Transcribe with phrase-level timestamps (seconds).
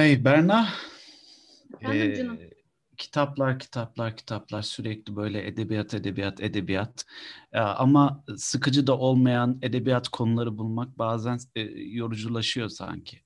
[0.00, 0.68] Ay Berna.
[1.80, 2.38] Efendim canım.
[2.96, 7.04] kitaplar, kitaplar, kitaplar sürekli böyle edebiyat, edebiyat, edebiyat.
[7.52, 13.20] Ya, ama sıkıcı da olmayan edebiyat konuları bulmak bazen e, yoruculaşıyor sanki.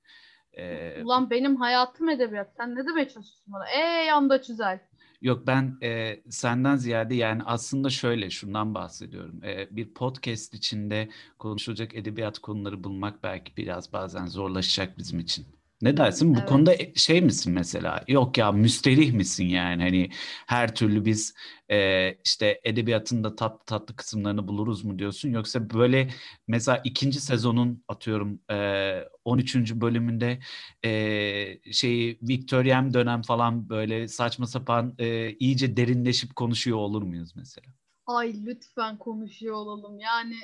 [0.52, 2.54] E, Ulan benim hayatım edebiyat.
[2.56, 3.64] Sen ne demeye çalışıyorsun bana?
[3.68, 4.80] Ey yanda çizel.
[5.22, 9.44] Yok ben e, senden ziyade yani aslında şöyle şundan bahsediyorum.
[9.44, 15.46] E, bir podcast içinde konuşulacak edebiyat konuları bulmak belki biraz bazen zorlaşacak bizim için.
[15.82, 16.36] Ne dersin?
[16.36, 16.48] Bu Evet.
[16.48, 18.04] konuda e- şey misin mesela?
[18.08, 19.82] Yok ya müsterih misin yani?
[19.82, 20.10] Hani
[20.46, 21.34] her türlü biz
[21.70, 25.28] e, işte edebiyatın da tatlı tatlı kısımlarını buluruz mu diyorsun?
[25.30, 26.10] Yoksa böyle
[26.48, 29.80] mesela ikinci sezonun atıyorum e, 13.
[29.80, 30.38] bölümünde
[30.84, 37.66] e, şeyi Victorian dönem falan böyle saçma sapan e, iyice derinleşip konuşuyor olur muyuz mesela?
[38.06, 39.98] Ay lütfen konuşuyor olalım.
[39.98, 40.36] Yani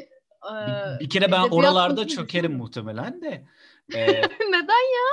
[0.45, 3.47] Bir, bir kere ben oralarda çökerim muhtemelen de.
[3.95, 4.07] E,
[4.51, 5.07] Neden ya?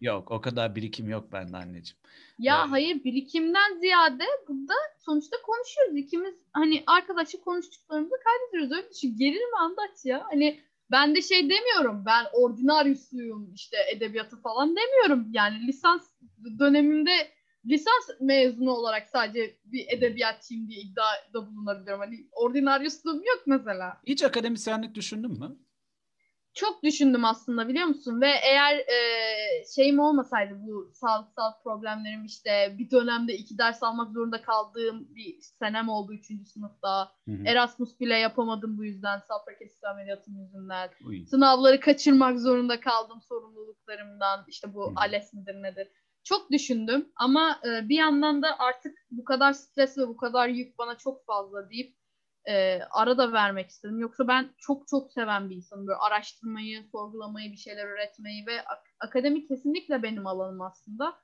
[0.00, 1.98] yok o kadar birikim yok bende anneciğim.
[2.38, 2.70] Ya Evet.
[2.70, 5.96] hayır birikimden ziyade burada sonuçta konuşuyoruz.
[5.96, 8.72] İkimiz hani arkadaşla konuştuklarımızı kaydediyoruz.
[8.78, 9.16] Öyle düşün.
[9.18, 10.26] Gelir mi andaç ya?
[10.30, 12.02] Hani ben de şey demiyorum.
[12.06, 15.28] Ben ordinaryusuyum işte edebiyatı falan demiyorum.
[15.32, 16.02] Yani lisans
[16.58, 17.12] döneminde
[17.64, 22.00] lisans mezunu olarak sadece bir edebiyatçıyım diye iddiada bulunabiliyorum.
[22.00, 24.00] Hani ordinaryusluğum yok mesela.
[24.06, 25.56] Hiç akademisyenlik düşündün mü?
[26.54, 28.20] Çok düşündüm aslında biliyor musun?
[28.20, 28.96] Ve eğer e,
[29.74, 35.88] şeyim olmasaydı bu sağlıksal problemlerim işte bir dönemde iki ders almak zorunda kaldığım bir senem
[35.88, 37.12] oldu üçüncü sınıfta.
[37.28, 37.42] Hı hı.
[37.46, 40.90] Erasmus bile yapamadım bu yüzden safra kesisi ameliyatım yüzünden.
[41.04, 41.26] Uy.
[41.26, 44.44] Sınavları kaçırmak zorunda kaldım sorumluluklarımdan.
[44.48, 44.92] İşte bu Hı.
[44.96, 45.88] ALES midir nedir?
[46.24, 50.78] Çok düşündüm ama e, bir yandan da artık bu kadar stres ve bu kadar yük
[50.78, 51.96] bana çok fazla deyip
[52.48, 53.98] e, ara da vermek istedim.
[53.98, 55.86] Yoksa ben çok çok seven bir insanım.
[55.86, 61.16] Böyle araştırmayı, sorgulamayı, bir şeyler üretmeyi ve ak- akademi kesinlikle benim alanım aslında.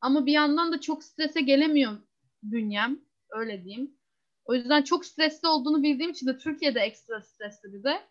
[0.00, 1.92] Ama bir yandan da çok strese gelemiyor
[2.42, 3.00] bünyem.
[3.30, 3.96] Öyle diyeyim.
[4.44, 8.02] O yüzden çok stresli olduğunu bildiğim için de Türkiye'de ekstra stresli bir de.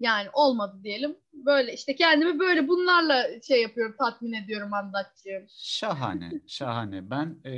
[0.00, 1.16] Yani olmadı diyelim.
[1.32, 5.46] Böyle işte kendimi böyle bunlarla şey yapıyorum, tatmin ediyorum andatçığım.
[5.58, 7.10] Şahane, şahane.
[7.10, 7.52] Ben e,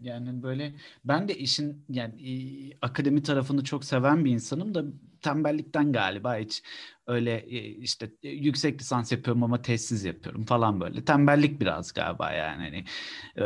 [0.00, 2.32] yani böyle ben de işin yani e,
[2.82, 4.84] akademi tarafını çok seven bir insanım da
[5.22, 6.62] tembellikten galiba hiç
[7.06, 11.04] öyle e, işte e, yüksek lisans yapıyorum ama tezsiz yapıyorum falan böyle.
[11.04, 12.84] Tembellik biraz galiba yani hani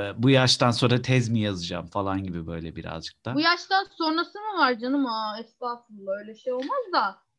[0.00, 3.34] e, bu yaştan sonra tez mi yazacağım falan gibi böyle birazcık da.
[3.34, 5.06] Bu yaştan sonrası mı var canım?
[5.06, 7.31] Aa, estağfurullah öyle şey olmaz da.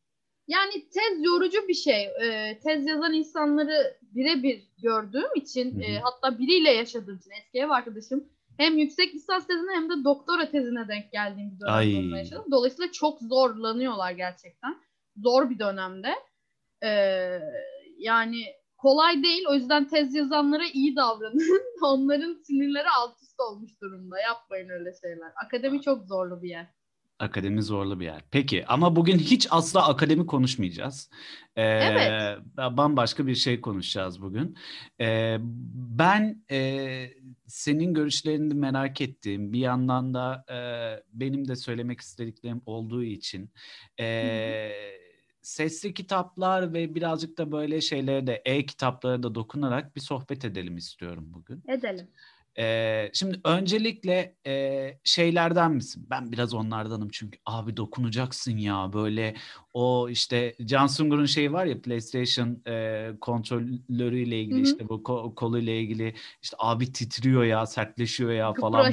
[0.48, 2.04] Yani tez yorucu bir şey.
[2.04, 8.24] Ee, tez yazan insanları birebir gördüğüm için, e, hatta biriyle yaşadığım için eski ev arkadaşım
[8.56, 11.92] hem yüksek lisans tezine hem de doktora tezine denk geldiğim bir dönem Ay.
[11.92, 12.44] sorunla yaşadım.
[12.50, 14.76] Dolayısıyla çok zorlanıyorlar gerçekten.
[15.16, 16.14] Zor bir dönemde.
[16.82, 17.40] Ee,
[17.98, 18.44] yani
[18.76, 19.44] kolay değil.
[19.50, 21.62] O yüzden tez yazanlara iyi davranın.
[21.82, 24.20] Onların sinirleri alt üst olmuş durumda.
[24.20, 25.32] Yapmayın öyle şeyler.
[25.46, 26.66] Akademi çok zorlu bir yer.
[27.18, 28.22] Akademi zorlu bir yer.
[28.30, 31.10] Peki ama bugün hiç asla akademi konuşmayacağız.
[31.56, 32.38] Ee, Evet.
[32.56, 34.56] Bambaşka bir şey konuşacağız bugün.
[35.00, 35.36] Ee,
[35.98, 37.10] ben e,
[37.46, 40.58] senin görüşlerini merak ettiğim bir yandan da e,
[41.12, 43.50] benim de söylemek istediklerim olduğu için
[44.00, 44.70] e,
[45.42, 51.24] sesli kitaplar ve birazcık da böyle şeylere de e-kitaplara da dokunarak bir sohbet edelim istiyorum
[51.26, 51.62] bugün.
[51.68, 52.08] Edelim.
[52.58, 56.06] Ee, şimdi öncelikle e, şeylerden misin?
[56.10, 59.34] Ben biraz onlardanım çünkü abi dokunacaksın ya böyle
[59.74, 64.62] o işte Can Sungur'un şeyi var ya PlayStation e, kontrolörüyle ilgili Hı hı.
[64.62, 68.92] işte bu ko- koluyla ilgili işte abi titriyor ya sertleşiyor ya falan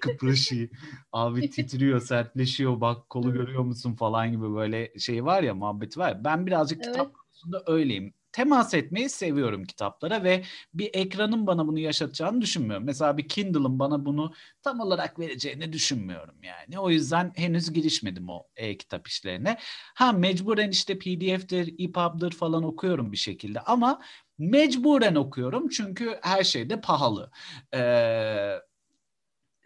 [0.00, 0.50] Kıpraşı.
[0.52, 0.70] muhabbet-
[1.12, 6.08] abi titriyor sertleşiyor bak kolu görüyor musun falan gibi böyle şey var ya muhabbeti var
[6.08, 6.24] ya.
[6.24, 6.92] Ben birazcık Evet.
[6.92, 8.14] kitap konusunda öyleyim.
[8.38, 10.44] Temas etmeyi seviyorum kitaplara ve
[10.74, 12.86] bir ekranın bana bunu yaşatacağını düşünmüyorum.
[12.86, 14.32] Mesela bir Kindle'ın bana bunu
[14.62, 16.78] tam olarak vereceğini düşünmüyorum yani.
[16.78, 19.56] O yüzden henüz girişmedim o e-kitap işlerine.
[19.94, 24.00] Ha mecburen işte PDF'dir, EPUB'dır falan okuyorum bir şekilde ama
[24.38, 27.30] mecburen okuyorum çünkü her şey de pahalı.
[27.74, 28.54] Ee,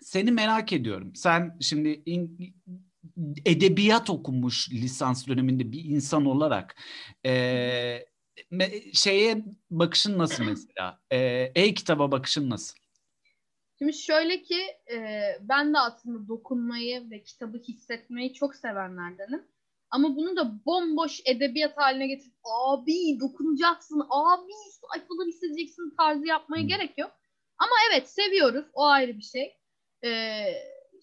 [0.01, 1.15] seni merak ediyorum.
[1.15, 2.55] Sen şimdi in-
[3.47, 6.77] edebiyat okumuş lisans döneminde bir insan olarak
[7.27, 8.12] e,
[8.95, 11.01] şeye bakışın nasıl mesela?
[11.11, 11.19] E,
[11.55, 12.77] e-kitaba bakışın nasıl?
[13.79, 14.61] Şimdi şöyle ki
[14.93, 19.45] e, ben de aslında dokunmayı ve kitabı hissetmeyi çok sevenlerdenim.
[19.91, 26.67] Ama bunu da bomboş edebiyat haline getirip abi dokunacaksın, abi sayfaları hissedeceksin tarzı yapmaya Hı.
[26.67, 27.13] gerek yok.
[27.59, 28.65] Ama evet seviyoruz.
[28.73, 29.57] O ayrı bir şey.
[30.05, 30.11] E,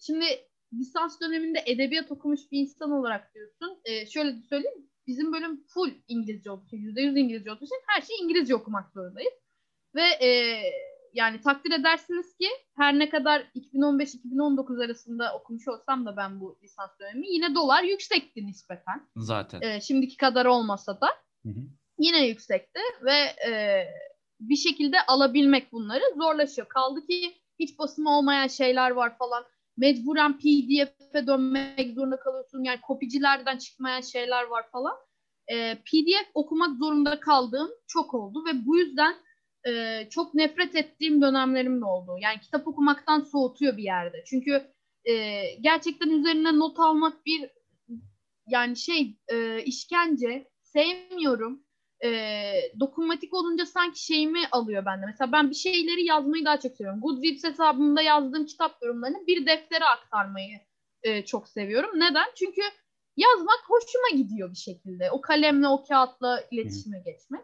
[0.06, 0.24] şimdi
[0.72, 3.80] lisans döneminde edebiyat okumuş bir insan olarak diyorsun.
[3.84, 4.89] E, şöyle söyleyeyim.
[5.10, 9.32] Bizim bölüm full İngilizce olduğu için, %100 İngilizce olduğu için her şeyi İngilizce okumak zorundayız.
[9.94, 10.60] ve e,
[11.12, 16.90] yani takdir edersiniz ki her ne kadar 2015-2019 arasında okumuş olsam da ben bu lisans
[17.00, 19.08] dönemi yine dolar yüksekti nispeten.
[19.16, 19.60] Zaten.
[19.60, 21.06] E, şimdiki kadar olmasa da
[21.42, 21.60] Hı hı.
[21.98, 23.16] yine yüksekti ve
[23.50, 23.84] e,
[24.40, 26.68] bir şekilde alabilmek bunları zorlaşıyor.
[26.68, 29.44] Kaldı ki hiç basımı olmayan şeyler var falan.
[29.80, 32.64] Mecburen PDF'e dönmek zorunda kalıyorsun.
[32.64, 34.96] Yani kopicilerden çıkmayan şeyler var falan.
[35.48, 39.14] E, PDF okumak zorunda kaldığım çok oldu ve bu yüzden
[39.68, 42.16] e, çok nefret ettiğim dönemlerim de oldu.
[42.20, 44.24] Yani kitap okumaktan soğutuyor bir yerde.
[44.26, 44.62] Çünkü
[45.04, 47.50] e, gerçekten üzerine not almak bir
[48.46, 51.64] yani şey e, işkence sevmiyorum.
[52.04, 52.10] E,
[52.80, 55.06] dokunmatik olunca sanki şeyimi alıyor bende.
[55.06, 57.00] Mesela ben bir şeyleri yazmayı daha çok seviyorum.
[57.00, 60.60] Goodreads hesabımda yazdığım kitap yorumlarını bir deftere aktarmayı
[61.02, 61.90] e, çok seviyorum.
[61.94, 62.26] Neden?
[62.34, 62.62] Çünkü
[63.16, 65.10] yazmak hoşuma gidiyor bir şekilde.
[65.10, 67.40] O kalemle, o kağıtla iletişime geçmek.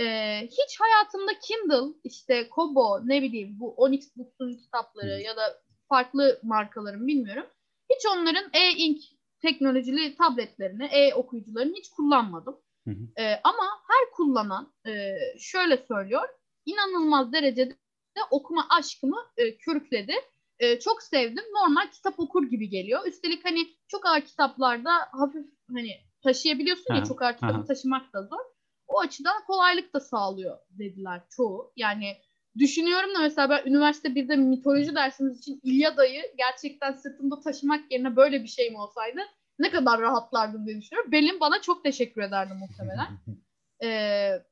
[0.00, 5.20] Ee, hiç hayatımda Kindle, işte Kobo, ne bileyim bu Onyx Books'un kitapları Hı.
[5.20, 5.42] ya da
[5.88, 7.46] farklı markaların bilmiyorum.
[7.90, 9.02] Hiç onların e-ink
[9.42, 12.60] teknolojili tabletlerini, e-okuyucularını hiç kullanmadım.
[12.84, 13.22] Hı hı.
[13.22, 14.92] Ee, ama her kullanan e,
[15.38, 16.28] şöyle söylüyor,
[16.66, 17.70] inanılmaz derecede
[18.16, 20.12] de okuma aşkımı e, körükledi.
[20.58, 21.44] E, çok sevdim.
[21.52, 23.06] Normal kitap okur gibi geliyor.
[23.06, 25.90] Üstelik hani çok ağır kitaplarda hafif hani
[26.22, 28.40] taşıyabiliyorsun ya çok ağır kitabı taşımak da zor.
[28.88, 31.72] O açıdan kolaylık da sağlıyor dediler çoğu.
[31.76, 32.16] Yani
[32.58, 38.42] düşünüyorum da mesela ben üniversite birde mitoloji dersimiz için İlyada'yı gerçekten sırtımda taşımak yerine böyle
[38.42, 39.20] bir şey mi olsaydı
[39.60, 41.12] ne kadar rahatlardım diye düşünüyorum.
[41.12, 43.08] Benim bana çok teşekkür ederdi muhtemelen.
[43.82, 44.42] Ee,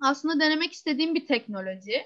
[0.00, 2.04] aslında denemek istediğim bir teknoloji.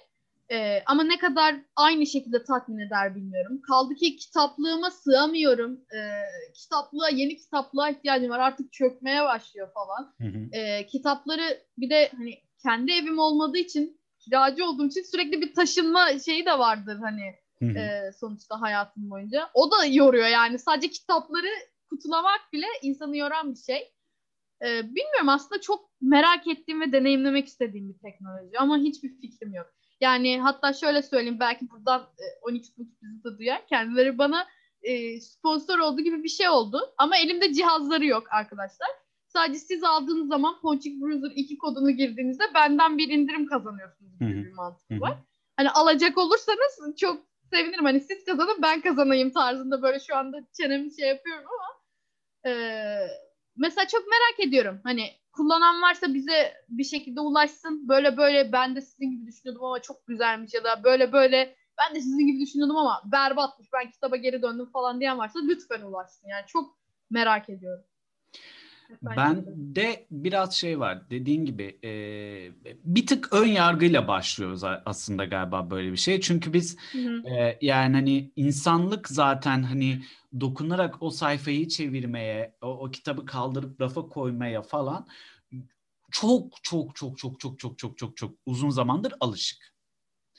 [0.50, 3.60] Ee, ama ne kadar aynı şekilde tatmin eder bilmiyorum.
[3.62, 5.72] Kaldı ki kitaplığıma sığamıyorum.
[5.72, 6.08] Ee,
[6.54, 8.38] kitaplığa, yeni kitaplığa ihtiyacım var.
[8.38, 10.14] Artık çökmeye başlıyor falan.
[10.20, 10.58] Hı hı.
[10.58, 16.18] Ee, kitapları bir de hani kendi evim olmadığı için kiracı olduğum için sürekli bir taşınma
[16.18, 17.78] şeyi de vardır hani hı.
[17.78, 19.50] e, sonuçta hayatım boyunca.
[19.54, 20.58] O da yoruyor yani.
[20.58, 21.48] Sadece kitapları
[21.90, 23.92] kutulamak bile insanı yoran bir şey.
[24.62, 29.66] Ee, bilmiyorum aslında çok merak ettiğim ve deneyimlemek istediğim bir teknoloji ama hiçbir fikrim yok.
[30.00, 33.66] Yani hatta şöyle söyleyeyim belki buradan e, 12 Books bizi de duyar.
[33.66, 34.46] Kendileri bana
[34.82, 36.94] e, sponsor olduğu gibi bir şey oldu.
[36.98, 38.88] Ama elimde cihazları yok arkadaşlar.
[39.28, 44.52] Sadece siz aldığınız zaman Ponçik Bruiser 2 kodunu girdiğinizde benden bir indirim kazanıyorsunuz gibi bir
[44.96, 45.00] hı.
[45.00, 45.14] var.
[45.56, 47.84] Hani alacak olursanız çok sevinirim.
[47.84, 51.77] Hani siz kazanın ben kazanayım tarzında böyle şu anda çenemi şey yapıyorum ama
[52.48, 52.54] e,
[53.56, 54.80] mesela çok merak ediyorum.
[54.84, 57.88] Hani kullanan varsa bize bir şekilde ulaşsın.
[57.88, 61.94] Böyle böyle ben de sizin gibi düşünüyordum ama çok güzelmiş ya da böyle böyle ben
[61.94, 66.28] de sizin gibi düşünüyordum ama berbatmış ben kitaba geri döndüm falan diyen varsa lütfen ulaşsın.
[66.28, 66.78] Yani çok
[67.10, 67.84] merak ediyorum.
[69.02, 69.44] Ben
[69.76, 71.90] de biraz şey var dediğin gibi e,
[72.84, 76.20] bir tık ön yargıyla başlıyoruz aslında galiba böyle bir şey.
[76.20, 77.28] Çünkü biz Hı hı.
[77.28, 80.02] e, yani hani insanlık zaten hani
[80.40, 85.06] dokunarak o sayfayı çevirmeye, o, o kitabı kaldırıp rafa koymaya falan
[86.10, 89.74] çok çok çok çok çok çok çok çok çok uzun zamandır alışık.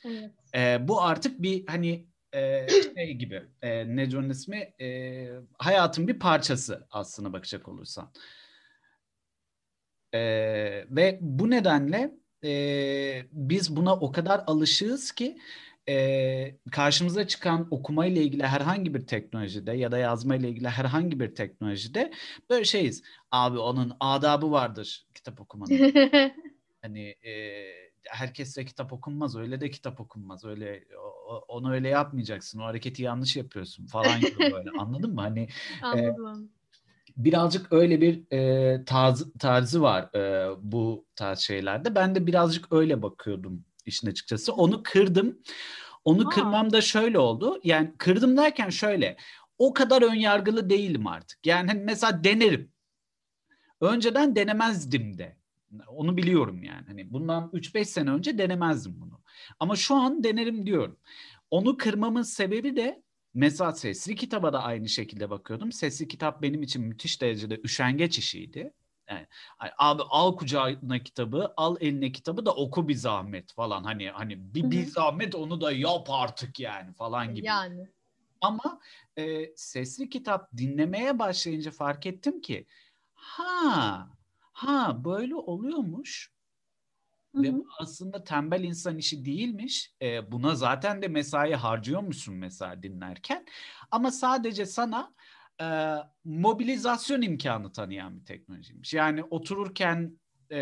[0.05, 0.31] Evet.
[0.55, 6.87] E, bu artık bir hani e, şey gibi e, ne ismi E, hayatın bir parçası
[6.91, 8.11] aslına bakacak olursan.
[10.13, 10.19] E,
[10.89, 12.11] ve bu nedenle
[12.45, 15.37] e, biz buna o kadar alışığız ki
[15.89, 21.19] e, karşımıza çıkan okuma ile ilgili herhangi bir teknolojide ya da yazma ile ilgili herhangi
[21.19, 22.11] bir teknolojide
[22.49, 23.03] böyle şeyiz.
[23.31, 25.93] Abi onun adabı vardır kitap okumanın.
[26.81, 27.33] Hani e,
[28.07, 30.45] herkesle kitap okunmaz, öyle de kitap okunmaz.
[30.45, 30.83] Öyle
[31.27, 32.59] o- onu öyle yapmayacaksın.
[32.59, 34.69] O hareketi yanlış yapıyorsun falan gibi böyle.
[34.77, 35.21] Anladın mı?
[35.21, 35.47] Hani
[35.83, 36.51] Anladım.
[37.19, 41.95] Birazcık öyle bir e, tarzı, tarzı var e, bu tarz şeylerde.
[41.95, 44.53] Ben de birazcık öyle bakıyordum işin açıkçası.
[44.53, 45.39] Onu kırdım.
[46.05, 46.29] Onu Aa.
[46.29, 47.59] kırmam da şöyle oldu.
[47.63, 49.17] Yani kırdım derken şöyle.
[49.57, 51.45] O kadar ön yargılı değilim artık.
[51.45, 52.71] Yani hani mesela denerim.
[53.81, 55.37] Önceden denemezdim de.
[55.87, 56.85] Onu biliyorum yani.
[56.87, 59.21] Hani bundan 3-5 sene önce denemezdim bunu.
[59.59, 60.97] Ama şu an denerim diyorum.
[61.51, 65.71] Onu kırmamın sebebi de mesela sesli kitaba da aynı şekilde bakıyordum.
[65.71, 68.73] Sesli kitap benim için müthiş derecede üşengeç işiydi.
[69.09, 69.27] Yani,
[69.59, 73.83] ay, abi al kucağına kitabı, al eline kitabı da oku bir zahmet falan.
[73.83, 77.45] Hani hani bir, bir zahmet onu da yap artık yani falan gibi.
[77.45, 77.87] Yani.
[78.41, 78.79] Ama
[79.17, 82.65] e, sesli kitap dinlemeye başlayınca fark ettim ki
[83.13, 84.09] ha
[84.51, 86.31] ha böyle oluyormuş
[87.35, 89.93] Hı ve bu aslında tembel insan işi değilmiş.
[90.01, 93.45] E, buna zaten de mesai harcıyormuşsun mesela dinlerken.
[93.91, 95.13] Ama sadece sana
[95.61, 95.95] e,
[96.25, 98.93] mobilizasyon imkanı tanıyan bir teknolojiymiş.
[98.93, 100.19] Yani otururken
[100.51, 100.57] e,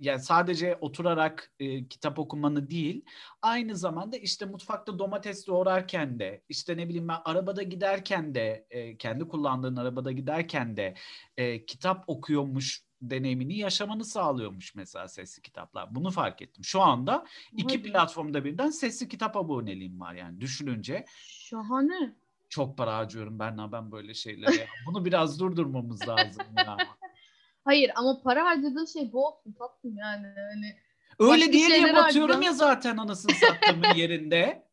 [0.00, 3.04] yani sadece oturarak e, kitap okumanı değil,
[3.42, 8.96] aynı zamanda işte mutfakta domates doğrarken de, işte ne bileyim ben arabada giderken de, e,
[8.96, 10.94] kendi kullandığın arabada giderken de
[11.36, 15.94] e, kitap okuyormuş deneyimini yaşamanı sağlıyormuş mesela sesli kitaplar.
[15.94, 16.64] Bunu fark ettim.
[16.64, 17.90] Şu anda iki Hadi.
[17.92, 21.04] platformda birden sesli kitap aboneliğim var yani düşününce.
[21.28, 22.14] Şahane.
[22.48, 24.66] Çok para harcıyorum ben ben böyle şeylere.
[24.86, 26.76] Bunu biraz durdurmamız lazım ya.
[27.64, 30.26] Hayır ama para harcadığın şey bu olsun tatlım yani.
[30.26, 30.76] Hani
[31.18, 34.66] Öyle diye diye batıyorum ya zaten anasını sattığımın yerinde.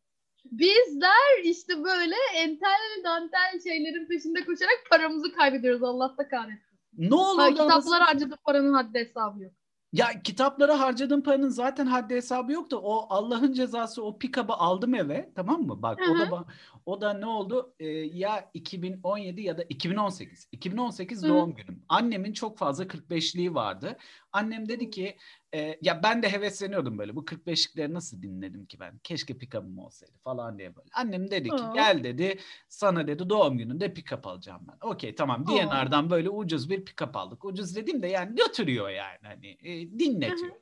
[0.44, 6.71] bizler işte böyle entel dantel şeylerin peşinde koşarak paramızı kaybediyoruz Allah da kahretsin.
[6.98, 9.52] Ne olur Ha, da kitaplar anasını- harcadığı paranın haddi hesabı yok.
[9.92, 14.94] Ya kitaplara harcadığım paranın zaten haddi hesabı yok da o Allah'ın cezası o pikabı aldım
[14.94, 15.82] eve tamam mı?
[15.82, 16.44] Bak o Hı da
[16.86, 17.74] o da ne oldu?
[17.78, 20.48] Ee, ya 2017 ya da 2018.
[20.52, 21.28] 2018 Hı.
[21.28, 21.84] doğum günüm.
[21.88, 23.96] Annemin çok fazla 45'liği vardı.
[24.32, 25.16] Annem dedi ki
[25.54, 27.16] e, ya ben de hevesleniyordum böyle.
[27.16, 28.98] Bu 45'likleri nasıl dinledim ki ben?
[28.98, 30.88] Keşke pikabım olsaydı falan diye böyle.
[30.94, 31.72] Annem dedi ki Aa.
[31.74, 34.88] gel dedi sana dedi doğum gününde pikap alacağım ben.
[34.88, 35.46] Okey tamam.
[35.46, 37.44] DNR'dan böyle ucuz bir pikap aldık.
[37.44, 40.52] Ucuz dediğim de yani götürüyor yani hani e, dinletiyor.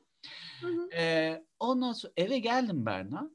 [0.60, 3.30] Hı hı, Ee, ondan sonra eve geldim Berna.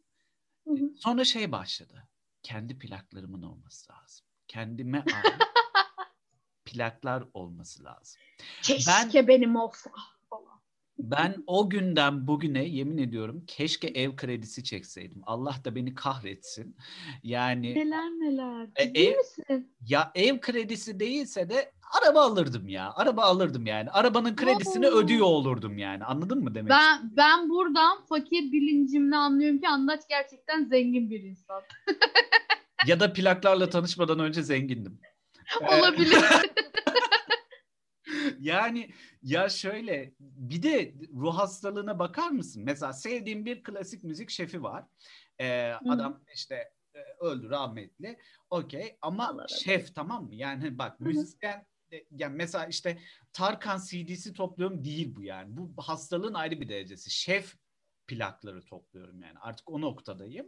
[0.68, 0.89] hı hı.
[0.98, 2.08] Sonra şey başladı.
[2.46, 4.25] Kendi plaklarımın olması lazım.
[4.48, 5.42] Kendime ait
[6.66, 8.22] plaklar olması lazım.
[8.62, 9.92] Keşke benim olsa.
[11.00, 15.22] Ben o günden bugüne yemin ediyorum keşke ev kredisi çekseydim.
[15.25, 16.75] Allah da beni kahretsin.
[17.24, 18.68] Yani Neler neler.
[18.75, 19.72] E, ev- misin?
[19.88, 21.72] ya ev kredisi değilse de
[22.02, 22.94] araba alırdım ya.
[22.96, 23.90] Araba alırdım yani.
[23.90, 24.92] Arabanın kredisini Oo.
[24.96, 26.04] ödüyor olurdum yani.
[26.04, 26.70] Anladın mı demek?
[26.70, 31.62] Ben ben buradan fakir bilincimle anlıyorum ki Andaç gerçekten zengin bir insan.
[32.88, 35.00] Ya da plaklarla tanışmadan önce zengindim.
[35.62, 36.18] Ee, Olabilir.
[38.39, 38.89] Yani
[39.24, 42.63] ya şöyle bir de ruh hastalığına bakar mısın?
[42.65, 44.86] Mesela sevdiğim bir klasik müzik şefi var.
[45.39, 48.18] Ee, adam işte e, öldü rahmetli.
[48.50, 50.36] Okey ama Allah şef tamam mı?
[50.36, 51.08] Yani bak Hı hı.
[51.08, 51.65] müzisyen
[52.12, 52.98] yani mesela işte
[53.34, 55.58] Tarkan CD'si topluyorum değil bu yani.
[55.58, 57.12] Bu hastalığın ayrı bir derecesi.
[57.12, 57.56] Şef
[58.08, 59.40] plakları topluyorum yani.
[59.42, 60.48] Artık o noktadayım.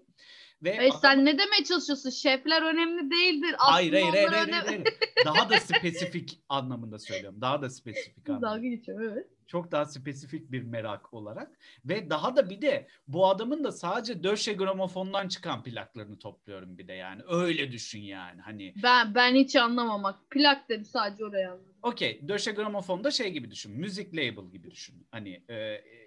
[0.63, 2.09] Ve Hayır, adam- sen ne demeye çalışıyorsun?
[2.09, 3.55] Şefler önemli değildir.
[3.57, 4.65] Hayır hayır Aslında hayır, onlar hayır, önemli.
[4.67, 4.97] hayır, hayır.
[5.25, 7.41] Daha da spesifik anlamında söylüyorum.
[7.41, 8.47] Daha da spesifik anlamda.
[8.47, 9.27] Dalga geçiyorum evet.
[9.47, 11.51] Çok daha spesifik bir merak olarak.
[11.85, 16.87] Ve daha da bir de bu adamın da sadece döşe gramofondan çıkan plaklarını topluyorum bir
[16.87, 17.21] de yani.
[17.29, 18.41] Öyle düşün yani.
[18.41, 20.29] Hani Ben ben hiç anlamamak.
[20.31, 21.73] Plak dedi sadece oraya anladım.
[21.81, 23.71] okey döşe gramofonda şey gibi düşün.
[23.71, 25.07] Müzik label gibi düşün.
[25.11, 26.06] Hani e, e,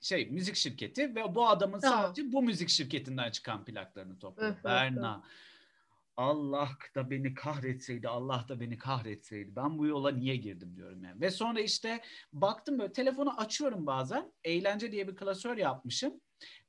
[0.00, 2.04] şey müzik şirketi ve bu adamın Tamam.
[2.04, 5.24] sadece bu müzik şirketinden çıkan plaklarını öf, Berna.
[6.16, 9.56] Allah da beni kahretseydi, Allah da beni kahretseydi.
[9.56, 11.20] Ben bu yola niye girdim diyorum yani.
[11.20, 12.00] Ve sonra işte
[12.32, 14.32] baktım böyle telefonu açıyorum bazen.
[14.44, 16.20] Eğlence diye bir klasör yapmışım.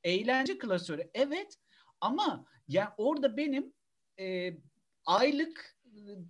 [0.04, 1.58] Eğlence klasörü evet
[2.00, 3.72] ama yani orada benim
[4.18, 4.56] e,
[5.06, 5.76] aylık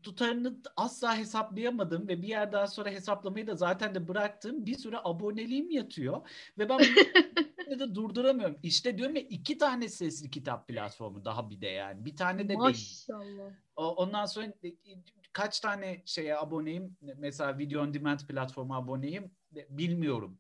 [0.02, 5.70] tutarını asla hesaplayamadığım ve bir yerden sonra hesaplamayı da zaten de bıraktığım bir sürü aboneliğim
[5.70, 6.28] yatıyor.
[6.58, 8.56] Ve ben bunu de durduramıyorum.
[8.62, 12.04] İşte diyorum ya iki tane sesli kitap platformu daha bir de yani.
[12.04, 12.58] Bir tane de değil.
[12.60, 13.50] Maşallah.
[13.76, 14.74] O- Ondan sonra e, e,
[15.32, 16.96] kaç tane şeye aboneyim?
[17.16, 19.30] Mesela video on demand platforma aboneyim.
[19.56, 20.38] E, Bilmiyorum.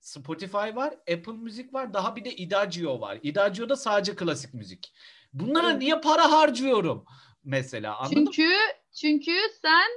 [0.00, 3.18] Spotify var, Apple Müzik var, daha bir de Idagio var.
[3.22, 4.92] Idagio'da sadece klasik müzik.
[5.32, 7.04] Bunlara niye para harcıyorum?
[7.44, 8.30] Mesela anladın mı?
[8.32, 8.52] Çünkü
[9.00, 9.32] çünkü
[9.62, 9.88] sen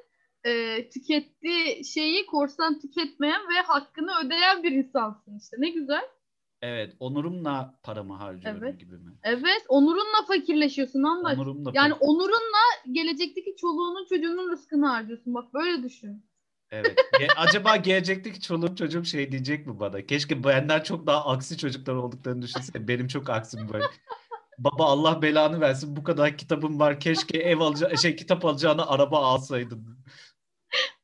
[0.51, 5.57] e, tükettiği şeyi korsan tüketmeyen ve hakkını ödeyen bir insansın işte.
[5.59, 6.03] Ne güzel.
[6.61, 8.79] Evet, onurumla paramı harcıyorum Evet.
[8.79, 9.11] gibi mi?
[9.23, 11.37] Evet, onurunla fakirleşiyorsun anlaş.
[11.37, 15.33] Onurumla Yani pa- onurunla gelecekteki çoluğunun çocuğunun rızkını harcıyorsun.
[15.33, 16.25] Bak böyle düşün.
[16.71, 16.99] Evet.
[17.37, 20.01] Acaba gelecekteki çoluğum çocuğum şey diyecek mi bana?
[20.01, 22.87] Keşke benden çok daha aksi çocuklar olduklarını düşünsene.
[22.87, 23.85] Benim çok aksim böyle.
[24.57, 25.95] Baba Allah belanı versin.
[25.95, 26.99] Bu kadar kitabım var.
[26.99, 29.97] Keşke ev alaca şey kitap alacağına araba alsaydın.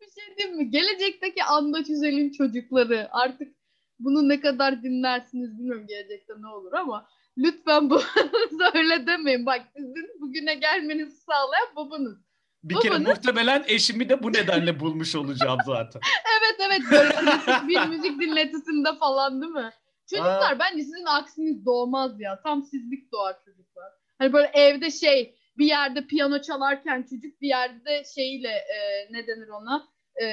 [0.01, 0.69] Bir şey diyeyim mi?
[0.71, 3.55] Gelecekteki Andaç Üzel'in çocukları artık
[3.99, 8.01] bunu ne kadar dinlersiniz bilmiyorum gelecekte ne olur ama lütfen bu
[8.75, 9.45] öyle demeyin.
[9.45, 12.17] Bak sizin bugüne gelmenizi sağlayan babanız.
[12.63, 16.01] Bir kere Babanın- muhtemelen eşimi de bu nedenle bulmuş olacağım zaten.
[16.39, 19.71] Evet evet böyle bir müzik dinletisinde falan değil mi?
[20.09, 22.41] Çocuklar bence sizin aksiniz doğmaz ya.
[22.41, 23.91] Tam sizlik doğar çocuklar.
[24.17, 29.47] Hani böyle evde şey bir yerde piyano çalarken çocuk bir yerde şeyle e, ne denir
[29.47, 29.87] ona?
[30.21, 30.25] E,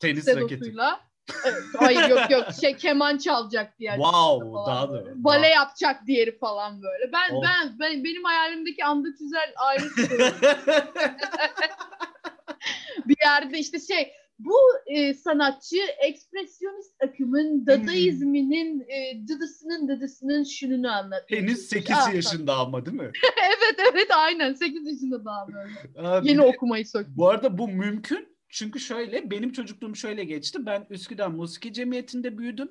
[0.00, 0.54] Tenis raketi.
[0.54, 1.00] sedosuyla.
[1.44, 3.96] Evet, hayır yok yok şey keman çalacak diğer.
[3.96, 5.06] Wow, daha böyle.
[5.06, 5.24] da.
[5.24, 7.12] Bale yapacak diğeri falan böyle.
[7.12, 7.44] Ben Of.
[7.44, 10.32] ben ben benim hayalimdeki anda güzel ailesi böyle.
[13.06, 14.12] bir yerde işte şey
[14.44, 14.56] bu
[14.86, 21.42] e, sanatçı ekspresyonist akımın dadaizminin e, dıdısının dıdısının şununu anlatıyor.
[21.42, 23.10] Henüz 8 Ah, yaşında ama değil mi?
[23.48, 26.08] evet evet aynen 8 yaşında daha böyle.
[26.08, 27.06] Aa, bir Yeni okumayı sök.
[27.08, 28.28] Bu arada bu mümkün.
[28.48, 30.66] Çünkü şöyle benim çocukluğum şöyle geçti.
[30.66, 32.68] Ben Üsküdar Musiki Cemiyeti'nde büyüdüm.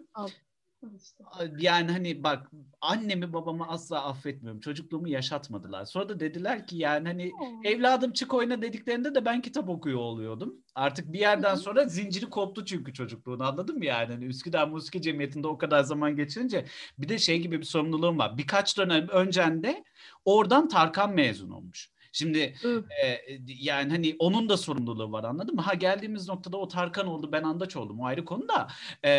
[0.95, 1.23] İşte.
[1.59, 4.59] Yani hani bak annemi babamı asla affetmiyorum.
[4.61, 5.85] Çocukluğumu yaşatmadılar.
[5.85, 7.31] Sonra da dediler ki yani hani
[7.63, 10.55] evladım çık oyna dediklerinde de ben kitap okuyor oluyordum.
[10.75, 14.13] Artık bir yerden sonra zinciri koptu çünkü çocukluğun anladın mı yani?
[14.13, 16.65] Hani Üsküdar Musiki Cemiyeti'nde o kadar zaman geçirince
[16.97, 18.37] bir de şey gibi bir sorumluluğum var.
[18.37, 19.83] Birkaç dönem öncende
[20.25, 21.91] oradan Tarkan mezun olmuş.
[22.11, 22.39] Şimdi
[23.03, 25.61] e, yani hani onun da sorumluluğu var anladın mı?
[25.61, 28.67] Ha geldiğimiz noktada o Tarkan oldu ben Andaç oldum o ayrı konu da
[29.03, 29.09] e,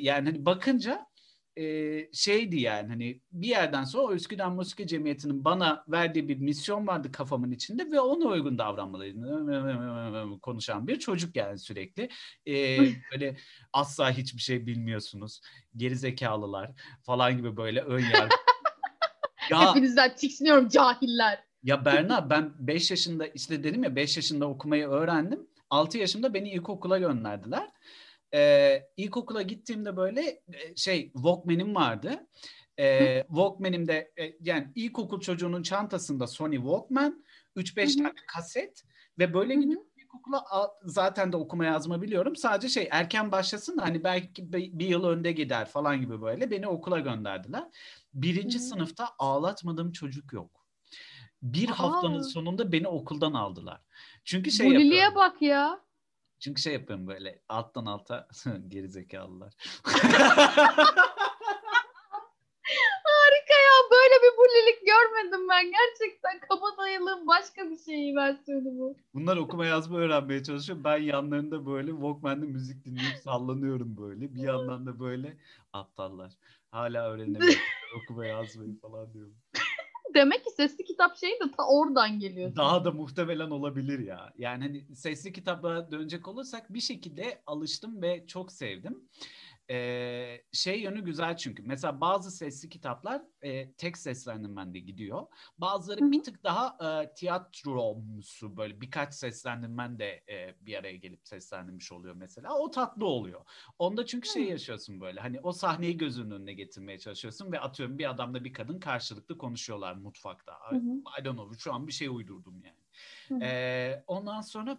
[0.00, 1.09] yani hani bakınca
[1.56, 6.86] e, şeydi yani hani bir yerden sonra o Üsküdar Musiki Cemiyeti'nin bana verdiği bir misyon
[6.86, 10.38] vardı kafamın içinde ve ona uygun davranmalıydım.
[10.40, 12.08] Konuşan bir çocuk yani sürekli.
[12.46, 12.78] E,
[13.12, 13.36] böyle
[13.72, 15.40] asla hiçbir şey bilmiyorsunuz.
[15.76, 16.70] Gerizekalılar
[17.02, 18.36] falan gibi böyle ön yargı.
[19.50, 21.44] ya Hepinizden tiksiniyorum cahiller.
[21.62, 25.46] ya Berna ben 5 yaşında işte dedim ya 5 yaşında okumayı öğrendim.
[25.70, 27.70] 6 yaşımda beni ilkokula gönderdiler.
[28.34, 32.26] Ee, ilkokula gittiğimde böyle e, şey Walkman'im vardı.
[32.78, 37.24] Ee, Walkman'imde e, yani ilkokul çocuğunun çantasında Sony Walkman,
[37.56, 38.02] 3-5 Hı hı.
[38.02, 38.82] tane kaset
[39.18, 40.44] ve böyle gidip ilkokula
[40.82, 42.36] zaten de okuma yazma biliyorum.
[42.36, 46.66] Sadece şey erken başlasın da hani belki bir yıl önde gider falan gibi böyle beni
[46.68, 47.64] okula gönderdiler.
[48.14, 48.62] Birinci Hı.
[48.62, 50.66] sınıfta ağlatmadığım çocuk yok.
[51.42, 51.78] Bir Aa.
[51.78, 53.80] haftanın sonunda beni okuldan aldılar.
[54.24, 55.80] Çünkü şey Buliliğe bak ya.
[56.40, 58.28] Çünkü şey yapıyorum böyle alttan alta
[58.68, 59.52] gerizekalılar.
[63.04, 65.72] Harika ya böyle bir bulilik görmedim ben.
[65.72, 68.96] Gerçekten kabadayılığın başka bir şeyi versiyonu bu.
[69.14, 70.84] Bunlar okuma yazma öğrenmeye çalışıyor.
[70.84, 74.34] Ben yanlarında böyle Walkman'de müzik dinleyip sallanıyorum böyle.
[74.34, 75.36] Bir yandan da böyle
[75.72, 76.32] aptallar.
[76.70, 77.60] Hala öğrenemiyorlar
[78.04, 79.34] okuma yazmayı falan diyorum.
[80.14, 82.56] Demek ki sesli kitap şeyi de ta oradan geliyor.
[82.56, 84.32] Daha da muhtemelen olabilir ya.
[84.38, 89.08] Yani hani sesli kitaplara dönecek olursak bir şekilde alıştım ve çok sevdim.
[89.70, 91.62] Ee, şey yönü güzel çünkü.
[91.62, 95.26] Mesela bazı sesli kitaplar e, tek seslendirmende gidiyor.
[95.58, 101.92] Bazıları bir tık daha e, tiyatromsu böyle birkaç seslendirmen de e, bir araya gelip seslendirmiş
[101.92, 102.58] oluyor mesela.
[102.58, 103.40] O tatlı oluyor.
[103.78, 108.10] Onda çünkü şey yaşıyorsun böyle hani o sahneyi gözünün önüne getirmeye çalışıyorsun ve atıyorum bir
[108.10, 110.52] adamla bir kadın karşılıklı konuşuyorlar mutfakta.
[110.70, 111.20] Hı hı.
[111.20, 112.80] I don't know şu an bir şey uydurdum yani.
[113.28, 113.48] Hı hı.
[113.48, 114.78] Ee, ondan sonra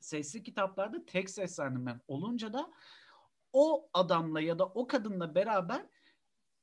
[0.00, 2.72] sesli kitaplarda tek seslendirmen olunca da
[3.52, 5.86] o adamla ya da o kadınla beraber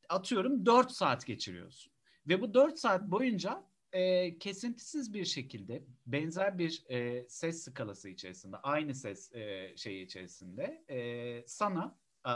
[0.09, 1.93] atıyorum 4 saat geçiriyorsun.
[2.27, 8.57] Ve bu 4 saat boyunca e, kesintisiz bir şekilde benzer bir e, ses skalası içerisinde,
[8.57, 12.33] aynı ses e, şeyi içerisinde e, sana e,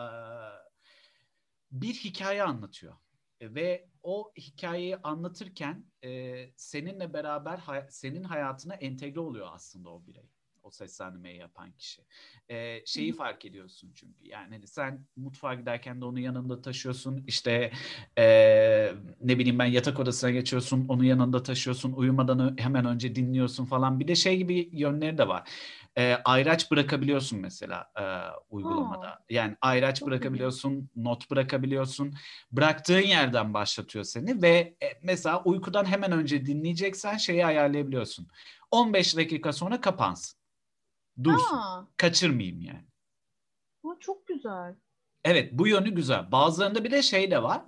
[1.72, 2.96] bir hikaye anlatıyor.
[3.42, 10.30] Ve o hikayeyi anlatırken e, seninle beraber hay- senin hayatına entegre oluyor aslında o birey.
[10.64, 12.02] O seslendirmeyi yapan kişi.
[12.50, 14.20] E, şeyi fark ediyorsun çünkü.
[14.24, 17.24] Yani hani sen mutfağa giderken de onu yanında taşıyorsun.
[17.28, 17.72] İşte
[18.18, 18.26] e,
[19.22, 20.86] ne bileyim ben yatak odasına geçiyorsun.
[20.88, 21.92] Onu yanında taşıyorsun.
[21.92, 24.00] Uyumadan hemen önce dinliyorsun falan.
[24.00, 25.50] Bir de şey gibi yönleri de var.
[25.98, 28.04] E, ayraç bırakabiliyorsun mesela e,
[28.50, 29.24] uygulamada.
[29.30, 32.14] Yani ayraç bırakabiliyorsun, not bırakabiliyorsun.
[32.52, 38.28] Bıraktığın yerden başlatıyor seni ve e, mesela uykudan hemen önce dinleyeceksen şeyi ayarlayabiliyorsun.
[38.72, 40.41] 15 dakika sonra kapansın.
[41.24, 41.58] Dursun.
[41.58, 42.86] Aa, Kaçırmayayım yani.
[43.84, 44.76] bu çok güzel.
[45.24, 46.32] Evet bu yönü güzel.
[46.32, 47.62] Bazılarında bir de şey de var.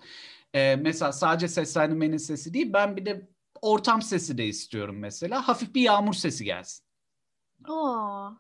[0.54, 3.30] Ee, mesela sadece seslendirmenin sesi değil ben bir de
[3.62, 5.48] ortam sesi de istiyorum mesela.
[5.48, 6.86] Hafif bir yağmur sesi gelsin.
[7.66, 8.32] Aa,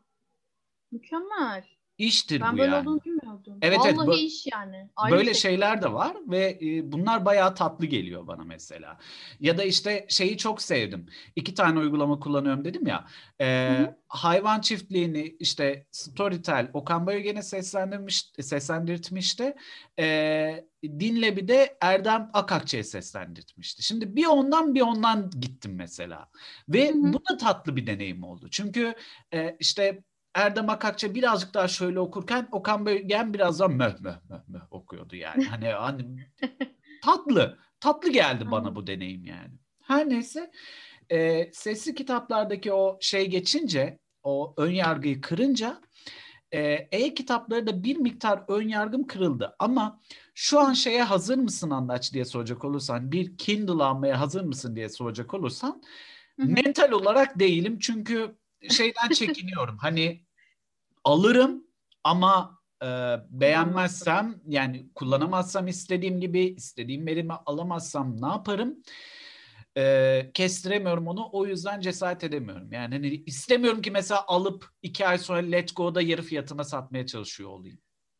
[0.91, 1.65] mükemmel.
[1.97, 2.89] İştir Ben bu böyle yani.
[2.89, 3.57] olduğunu bilmiyordum.
[3.61, 4.89] Evet, evet, Vallahi bu- iş yani.
[4.95, 5.51] Ayrı Böyle şey.
[5.51, 8.97] şeyler de var ve e, bunlar bayağı tatlı geliyor bana mesela.
[9.39, 11.05] Ya da işte şeyi çok sevdim.
[11.35, 13.07] İki tane uygulama kullanıyorum dedim ya.
[13.39, 13.95] E, Hı hı.
[14.07, 19.55] hayvan çiftliğini işte Storytel Okan Bayülgen'e seslendirmiş, seslendirtmişti.
[19.99, 23.83] E, Dinle bir de Erdem Akakçı'ya seslendirtmişti.
[23.83, 26.29] Şimdi bir ondan bir ondan gittim mesela.
[26.69, 27.13] Ve Hı hı.
[27.13, 28.47] bu da tatlı bir deneyim oldu.
[28.51, 28.95] Çünkü
[29.33, 30.03] e, işte
[30.35, 35.15] Erdem Akakçı birazcık daha şöyle okurken Okan Bölgen biraz daha möh möh möh möh okuyordu
[35.15, 35.45] yani.
[35.45, 36.05] Hani, hani
[37.03, 39.51] tatlı, tatlı geldi bana bu deneyim yani.
[39.81, 40.51] Her neyse
[41.09, 45.81] e, sesli kitaplardaki o şey geçince, o ön yargıyı kırınca
[46.51, 49.55] e, e-kitapları da bir miktar ön yargım kırıldı.
[49.59, 49.99] Ama
[50.35, 54.89] şu an şeye hazır mısın Andaç diye soracak olursan, bir Kindle almaya hazır mısın diye
[54.89, 55.81] soracak olursan
[56.37, 58.35] mental olarak değilim çünkü
[58.69, 59.77] şeyden çekiniyorum.
[59.77, 60.25] Hani
[61.03, 61.67] alırım
[62.03, 62.87] ama e,
[63.29, 68.83] beğenmezsem yani kullanamazsam istediğim gibi istediğim verimi alamazsam ne yaparım?
[69.77, 72.71] E, kestiremiyorum onu o yüzden cesaret edemiyorum.
[72.71, 77.49] Yani hani istemiyorum ki mesela alıp iki ay sonra Let Go'da yarı fiyatına satmaya çalışıyor
[77.49, 77.79] olayım.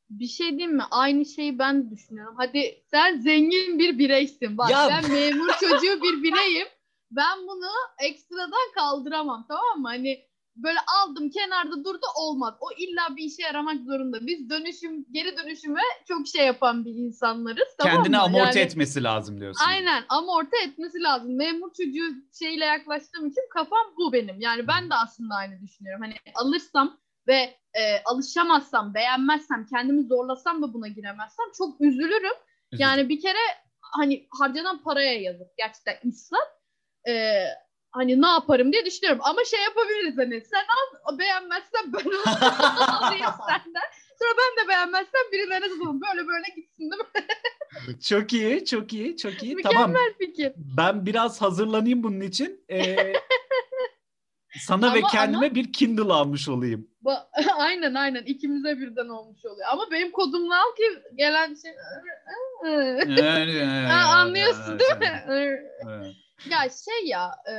[0.10, 0.84] Bir şey diyeyim mi?
[0.92, 2.36] Aynı şeyi ben düşünüyorum.
[2.38, 4.58] Hadi sen zengin bir bireysin.
[4.58, 6.68] Bak Ya- ben memur çocuğu bir bireyim.
[7.12, 9.88] Ben bunu ekstradan kaldıramam tamam mı?
[9.88, 12.54] Hani böyle aldım kenarda durdu olmaz.
[12.62, 14.28] O illa bir işe yaramak zorunda.
[14.28, 17.68] Biz dönüşüm geri dönüşüme çok şey yapan bir insanlarız.
[17.80, 18.22] Tamam Kendini mı?
[18.22, 19.66] amorti Yani- etmesi lazım diyorsun.
[19.68, 21.38] Aynen amorti etmesi lazım.
[21.38, 24.42] Memur çocuğu şeyle yaklaştığım için kafam bu benim.
[24.42, 26.02] Yani ben de aslında aynı düşünüyorum.
[26.02, 32.34] Hani alırsam ve e, alışamazsam, beğenmezsem, kendimi zorlasam da buna giremezsem çok üzülürüm.
[32.72, 33.38] Yani bir kere
[33.82, 35.48] hani harcanan paraya yazık.
[35.58, 36.48] Gerçekten israf.
[37.08, 37.44] E,
[37.94, 39.22] hani ne yaparım diye düşünüyorum.
[39.24, 40.64] Ama şey yapabiliriz hani sen
[41.06, 42.06] al beğenmezsen ben
[42.88, 43.84] alayım senden.
[44.20, 46.02] Sonra ben de beğenmezsem birilerine satalım.
[46.02, 48.00] Böyle böyle gitsin değil mi?
[48.10, 49.56] çok iyi, çok iyi, çok iyi.
[49.56, 49.98] Mükemmel Tamam.
[50.20, 50.54] fikir.
[50.58, 52.66] Ben biraz hazırlanayım bunun için.
[52.70, 53.14] Ee,
[54.60, 56.88] sana ve Ama- kendime bir Kindle almış olayım.
[57.06, 57.28] Ba-
[57.58, 59.68] aynen aynen ikimize birden olmuş oluyor.
[59.72, 60.84] Ama benim kodumla al ki
[61.16, 61.72] gelen şey...
[63.88, 65.24] Ha, anlıyorsun değil mi?
[66.50, 67.56] Ya şey ya e,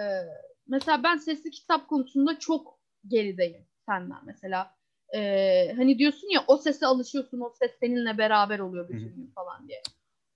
[0.67, 4.75] mesela ben sesli kitap konusunda çok gerideyim senden mesela.
[5.15, 9.69] E, hani diyorsun ya o sese alışıyorsun o ses seninle beraber oluyor bütün gün falan
[9.69, 9.83] diye.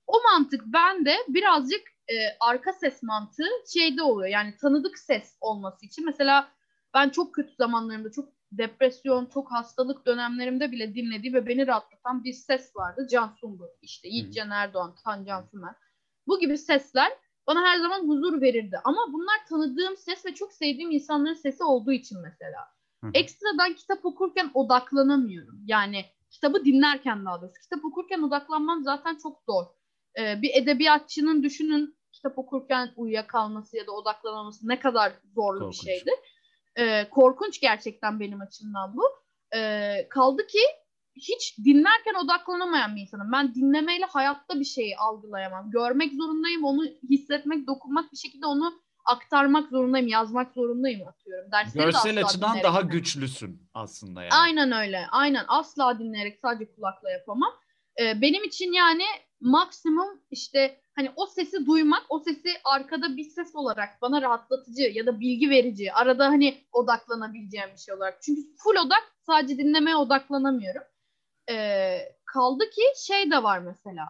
[0.07, 4.29] O mantık bende birazcık e, arka ses mantığı şeyde oluyor.
[4.29, 6.05] Yani tanıdık ses olması için.
[6.05, 6.49] Mesela
[6.95, 12.33] ben çok kötü zamanlarımda çok depresyon, çok hastalık dönemlerimde bile dinlediğim ve beni rahatlatan bir
[12.33, 13.07] ses vardı.
[13.11, 15.75] Can Sungur, işte Yiğit Can Erdoğan, Tancan Sümer.
[16.27, 17.13] Bu gibi sesler
[17.49, 18.79] bana her zaman huzur verirdi.
[18.85, 22.69] Ama bunlar tanıdığım ses ve çok sevdiğim insanların sesi olduğu için mesela.
[23.05, 23.11] Hı.
[23.15, 25.63] Ekstradan kitap okurken odaklanamıyorum.
[25.67, 27.61] Yani kitabı dinlerken daha doğrusu.
[27.63, 29.65] Kitap okurken odaklanmam zaten çok zor.
[30.19, 35.81] Ee, bir edebiyatçının düşünün kitap okurken uyuyakalması ya da odaklanamaması ne kadar zorlu Korkunç.
[35.81, 36.15] bir şeydir.
[36.79, 39.03] Ee, korkunç gerçekten benim açımdan bu.
[39.57, 40.61] Ee, kaldı ki
[41.19, 43.33] hiç dinlerken odaklanamayan bir insanım.
[43.33, 45.71] Ben dinlemeyle hayatta bir şeyi algılayamam.
[45.71, 48.73] Görmek zorundayım, onu hissetmek, dokunmak bir şekilde onu
[49.05, 51.53] aktarmak zorundayım, yazmak zorundayım atıyorum.
[51.53, 54.33] Dersleri de Görsel asla açıdan dinleyerek daha güçlüsün aslında yani.
[54.33, 55.07] Aynen öyle.
[55.11, 55.45] Aynen.
[55.49, 57.53] Asla dinleyerek sadece kulakla yapamam.
[58.01, 59.05] Ee, benim için yani
[59.41, 65.07] maksimum işte hani o sesi duymak, o sesi arkada bir ses olarak bana rahatlatıcı ya
[65.07, 68.23] da bilgi verici, arada hani odaklanabileceğim bir şey olarak.
[68.23, 70.83] Çünkü full odak sadece dinlemeye odaklanamıyorum.
[71.51, 74.09] Ee, kaldı ki şey de var mesela.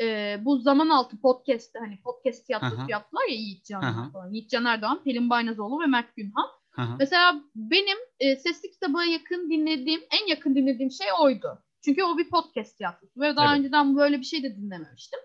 [0.00, 2.86] Ee, bu zaman altı podcast'te hani podcast tiyatrosu Aha.
[2.88, 4.10] yaptılar ya Yiğit Can Aha.
[4.12, 4.32] falan.
[4.32, 6.48] Yiğit Can Erdoğan, Pelin Baynazoğlu ve Mert Günhan.
[6.70, 6.82] Hı.
[6.98, 11.58] Mesela benim e, sesli kitaba yakın dinlediğim, en yakın dinlediğim şey oydu.
[11.84, 13.58] Çünkü o bir podcast tiyatrosu ve daha Evet.
[13.58, 15.20] önceden böyle bir şey de dinlememiştim.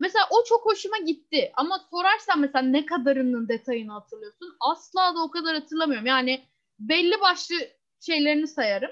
[0.00, 4.56] Mesela o çok hoşuma gitti ama sorarsan mesela ne kadarının detayını hatırlıyorsun?
[4.60, 6.06] Asla da o kadar hatırlamıyorum.
[6.06, 6.44] Yani
[6.78, 7.56] belli başlı
[8.00, 8.90] şeylerini sayarım.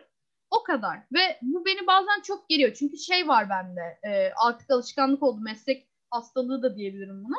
[0.58, 0.98] O kadar.
[1.12, 2.74] Ve bu beni bazen çok geriyor.
[2.74, 3.98] Çünkü şey var bende.
[4.04, 5.40] e, artık alışkanlık oldu.
[5.40, 7.36] Meslek hastalığı da diyebilirim buna.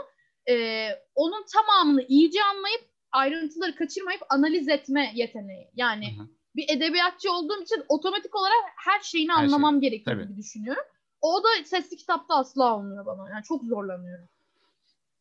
[0.49, 5.69] E, onun tamamını iyice anlayıp ayrıntıları kaçırmayıp analiz etme yeteneği.
[5.75, 6.27] Yani Hı hı.
[6.55, 9.45] bir edebiyatçı olduğum için otomatik olarak her şeyini Her şey.
[9.45, 10.27] anlamam gerekiyor Tabii.
[10.27, 10.83] gibi düşünüyorum.
[11.21, 13.29] O da sesli kitapta asla olmuyor bana.
[13.29, 14.29] Yani çok zorlanıyorum.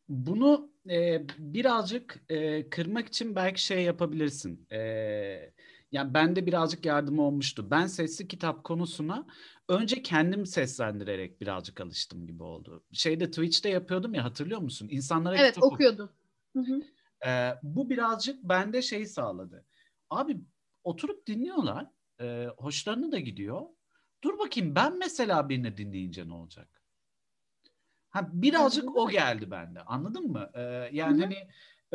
[0.09, 4.67] Bunu e, birazcık e, kırmak için belki şey yapabilirsin.
[4.73, 4.79] E,
[5.93, 7.71] yani bende birazcık yardım olmuştu.
[7.71, 9.27] Ben sesli kitap konusuna
[9.69, 12.85] önce kendim seslendirerek birazcık alıştım gibi oldu.
[12.93, 14.89] Şeyde Twitch'te yapıyordum ya hatırlıyor musun?
[14.91, 16.11] İnsanlara Evet kitap oku- okuyordum.
[16.57, 16.83] Hı hı.
[17.27, 19.65] Ee, bu birazcık bende şey sağladı.
[20.11, 20.41] Abi
[20.85, 21.87] oturup dinliyorlar.
[22.21, 23.63] e, hoşlarına da gidiyor.
[24.25, 26.83] Dur bakayım ben mesela birini dinleyince ne olacak?
[28.11, 29.81] Ha birazcık o geldi bende.
[29.83, 30.51] Anladın mı?
[30.55, 30.61] Ee,
[30.93, 31.21] yani Hı hı.
[31.21, 31.49] hani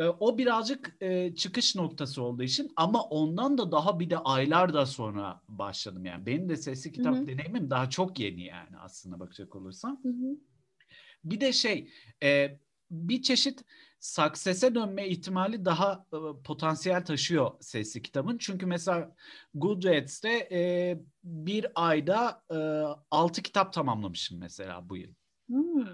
[0.04, 4.86] o birazcık e, çıkış noktası olduğu için ama ondan da daha bir de aylar da
[4.86, 6.26] sonra başladım yani.
[6.26, 7.26] Benim de sesli kitap hı.
[7.26, 10.00] deneyimim daha çok yeni yani aslında bakacak olursam.
[10.02, 10.38] Hı hı.
[11.24, 11.90] Bir de şey
[12.22, 12.58] e,
[12.90, 13.64] bir çeşit
[14.00, 18.38] success'e dönme ihtimali daha e, potansiyel taşıyor sesli kitabın.
[18.38, 19.14] Çünkü mesela
[19.54, 22.56] Goodreads'te e, bir ayda e,
[23.10, 25.14] 6 kitap tamamlamışım mesela bu yıl.
[25.48, 25.86] Hmm,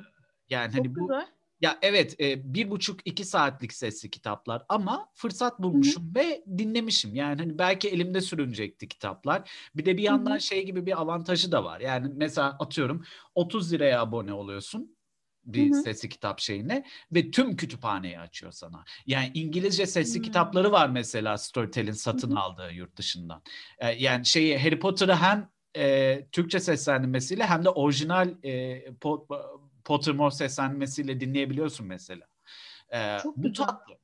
[0.51, 1.27] Yani çok hani bu güzel.
[1.65, 7.15] Ya evet e, bir buçuk iki saatlik sesli kitaplar ama fırsat bulmuşum ve dinlemişim.
[7.15, 9.51] Yani hani belki elimde sürünecekti kitaplar.
[9.77, 10.41] Bir de bir yandan hı.
[10.41, 11.81] şey gibi bir avantajı da var.
[11.81, 14.97] Yani mesela atıyorum 30 liraya abone oluyorsun.
[15.45, 15.83] bir Hı hı.
[15.83, 18.85] sesli kitap şeyine ve tüm kütüphaneyi açıyor sana.
[19.07, 20.23] Yani İngilizce sesli Hmm.
[20.23, 22.39] kitapları var mesela Storytel'in satın Hı hı.
[22.39, 23.43] aldığı yurt dışından.
[23.79, 28.51] E, yani şeyi Harry Potter'ı hem e, Türkçe seslendirmesiyle hem de orijinal e,
[29.01, 29.27] Po-
[29.85, 32.27] Pottermore seslendirmesiyle dinleyebiliyorsun mesela.
[32.93, 33.67] E, Çok bu güzel.
[33.67, 33.95] tatlı.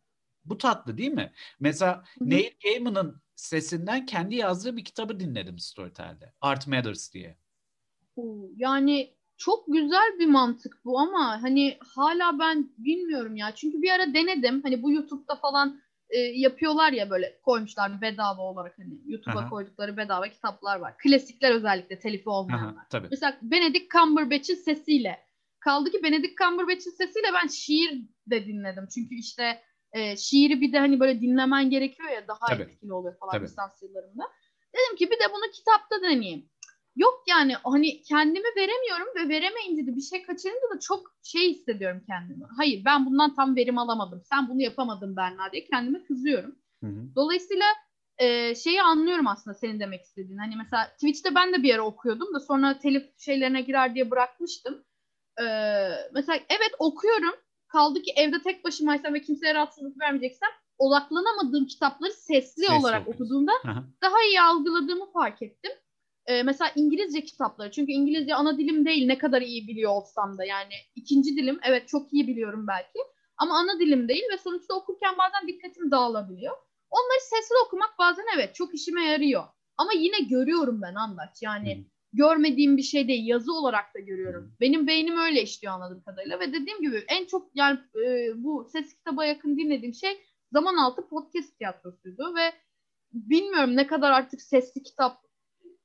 [0.44, 1.32] Bu tatlı değil mi?
[1.60, 2.30] Mesela Hı hı.
[2.30, 6.32] Neil Gaiman'ın sesinden kendi yazdığı bir kitabı dinledim Storytel'de.
[6.40, 7.36] Art Matters diye.
[8.56, 13.54] Yani çok güzel bir mantık bu ama hani hala ben bilmiyorum ya.
[13.54, 14.62] Çünkü bir ara denedim.
[14.62, 19.50] Hani bu YouTube'da falan e, yapıyorlar ya böyle koymuşlar bedava olarak hani YouTube'a Aha.
[19.50, 20.98] koydukları bedava kitaplar var.
[20.98, 22.88] Klasikler özellikle telifi Aha, olmayanlar.
[22.90, 23.08] tabii.
[23.10, 25.29] Mesela Benedict Cumberbatch'in sesiyle.
[25.60, 28.88] Kaldı ki Benedict Cumberbatch'in sesiyle ben şiir de dinledim.
[28.94, 32.62] Çünkü işte e, şiiri bir de hani böyle dinlemen gerekiyor ya daha Tabii.
[32.62, 33.44] etkili oluyor falan Tabii.
[33.44, 34.24] lisans yıllarında.
[34.74, 36.50] Dedim ki bir de bunu kitapta deneyeyim.
[36.96, 42.02] Yok yani hani kendimi veremiyorum ve veremeyince de bir şey kaçırınca da çok şey hissediyorum
[42.06, 42.44] kendimi.
[42.56, 44.22] Hayır ben bundan tam verim alamadım.
[44.24, 46.56] Sen bunu yapamadın Berna diye kendime kızıyorum.
[46.80, 47.14] Hı hı.
[47.16, 47.66] Dolayısıyla
[48.18, 50.38] e, şeyi anlıyorum aslında senin demek istediğin.
[50.38, 54.84] Hani mesela Twitch'te ben de bir ara okuyordum da sonra telif şeylerine girer diye bırakmıştım.
[55.40, 55.44] E,
[56.14, 57.34] mesela evet okuyorum.
[57.68, 63.24] Kaldı ki evde tek başımaysam ve kimseye rahatsızlık vermeyeceksem odaklanamadığım kitapları sesli, Sesli olarak okuyorsun.
[63.24, 63.84] okuduğumda Aha.
[64.02, 65.72] daha iyi algıladığımı fark ettim.
[66.26, 67.70] Ee, mesela İngilizce kitapları.
[67.70, 70.44] Çünkü İngilizce ana dilim değil ne kadar iyi biliyor olsam da.
[70.44, 72.98] Yani ikinci dilim evet çok iyi biliyorum belki.
[73.36, 76.56] Ama ana dilim değil ve sonuçta okurken bazen dikkatim dağılabiliyor.
[76.90, 79.44] Onları sesli okumak bazen evet çok işime yarıyor.
[79.76, 81.42] Ama yine görüyorum ben Andaç.
[81.42, 81.86] Yani.
[82.12, 83.26] Görmediğim bir şey değil.
[83.26, 84.56] Yazı olarak da görüyorum.
[84.60, 86.40] Benim beynim öyle işliyor anladığım kadarıyla.
[86.40, 90.18] Ve dediğim gibi en çok yani e, bu ses kitaba yakın dinlediğim şey
[90.52, 92.52] Zaman Altı Podcast Tiyatrosu'ydu ve
[93.12, 95.22] bilmiyorum ne kadar artık sesli kitap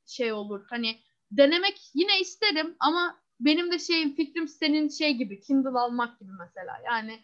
[0.06, 0.66] şey olur.
[0.70, 0.96] Hani
[1.32, 6.78] denemek yine isterim ama benim de şeyim fikrim senin şey gibi Kindle almak gibi mesela.
[6.86, 7.20] Yani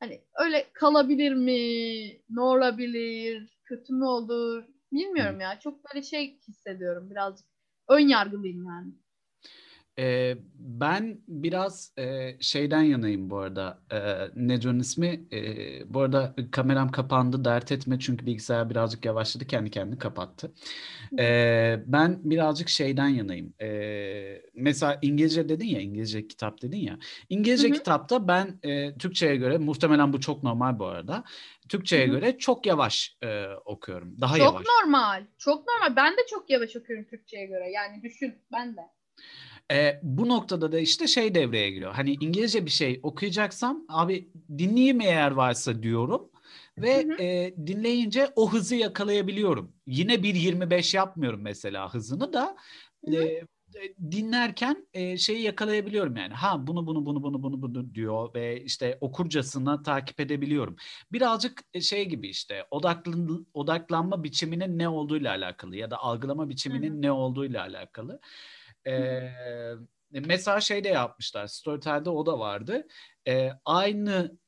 [0.00, 1.52] hani öyle kalabilir mi?
[2.30, 3.58] Ne olabilir?
[3.64, 4.64] Kötü mü olur?
[4.92, 5.60] Bilmiyorum ya.
[5.60, 7.53] Çok böyle şey hissediyorum birazcık.
[7.88, 8.92] Ön yargılıyım yani.
[9.98, 13.78] Ee, ben biraz e, şeyden yanayım bu arada.
[13.92, 13.98] Ee,
[14.36, 15.24] nedir onun ismi?
[15.32, 17.44] Ee, bu arada kameram kapandı.
[17.44, 19.46] Dert etme çünkü bilgisayar birazcık yavaşladı.
[19.46, 20.52] Kendi kendini kapattı.
[21.18, 23.54] Ee, ben birazcık şeyden yanayım.
[23.60, 26.98] Ee, mesela İngilizce dedin ya, İngilizce kitap dedin ya.
[27.28, 27.76] İngilizce Hı hı.
[27.76, 31.24] kitapta ben e, Türkçe'ye göre, muhtemelen bu çok normal bu arada.
[31.68, 32.14] Türkçe'ye Hı hı.
[32.14, 34.20] göre çok yavaş e, okuyorum.
[34.20, 34.66] Daha çok yavaş.
[34.66, 35.24] normal.
[35.38, 35.96] Çok normal.
[35.96, 37.70] Ben de çok yavaş okuyorum Türkçe'ye göre.
[37.70, 38.80] Yani düşün ben de.
[39.72, 41.94] E, bu noktada da işte şey devreye giriyor.
[41.94, 46.30] Hani İngilizce bir şey okuyacaksam abi dinleyeyim eğer varsa diyorum
[46.78, 47.22] ve Hı hı.
[47.22, 49.72] e, dinleyince o hızı yakalayabiliyorum.
[49.86, 52.56] Yine 1.25 yapmıyorum mesela hızını da
[53.06, 53.44] Hı e,
[54.10, 56.34] dinlerken e, şeyi yakalayabiliyorum yani.
[56.34, 60.76] Ha bunu bunu bunu bunu bunu bunu diyor ve işte okurcasına takip edebiliyorum.
[61.12, 67.12] Birazcık şey gibi işte odaklan, odaklanma biçiminin ne olduğuyla alakalı ya da algılama biçiminin ne
[67.12, 68.20] olduğuyla alakalı.
[68.86, 69.30] Ee,
[70.10, 71.46] mesela şey de yapmışlar.
[71.46, 72.86] Storytel'de o da vardı.
[73.28, 74.38] Ee, aynı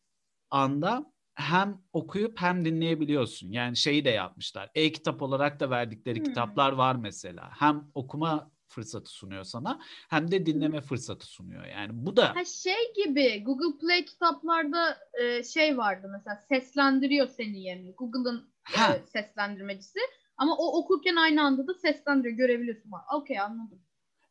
[0.51, 3.53] anda hem okuyup hem dinleyebiliyorsun.
[3.53, 4.70] Yani şeyi de yapmışlar.
[4.75, 6.25] E-kitap olarak da verdikleri Hmm.
[6.25, 7.51] kitaplar var mesela.
[7.59, 11.64] Hem okuma fırsatı sunuyor sana hem de dinleme fırsatı sunuyor.
[11.66, 17.62] Yani bu da Ha şey gibi Google Play kitaplarda e, şey vardı mesela seslendiriyor seni
[17.62, 17.90] yerine.
[17.90, 19.99] Google'ın e, seslendirmecisi.
[20.37, 22.37] Ama o okurken aynı anda da seslendiriyor.
[22.37, 22.90] Görebiliyorsun.
[23.14, 23.83] Okey anladım.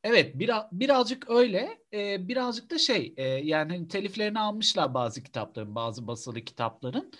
[0.07, 5.75] Evet biraz, birazcık öyle e, birazcık da şey e, yani hani teliflerini almışlar bazı kitapların
[5.75, 7.11] bazı basılı kitapların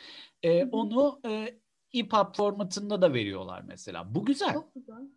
[0.44, 1.60] E, onu e,
[1.94, 5.10] EPUB formatında da veriyorlar mesela bu güzel Çok güzel.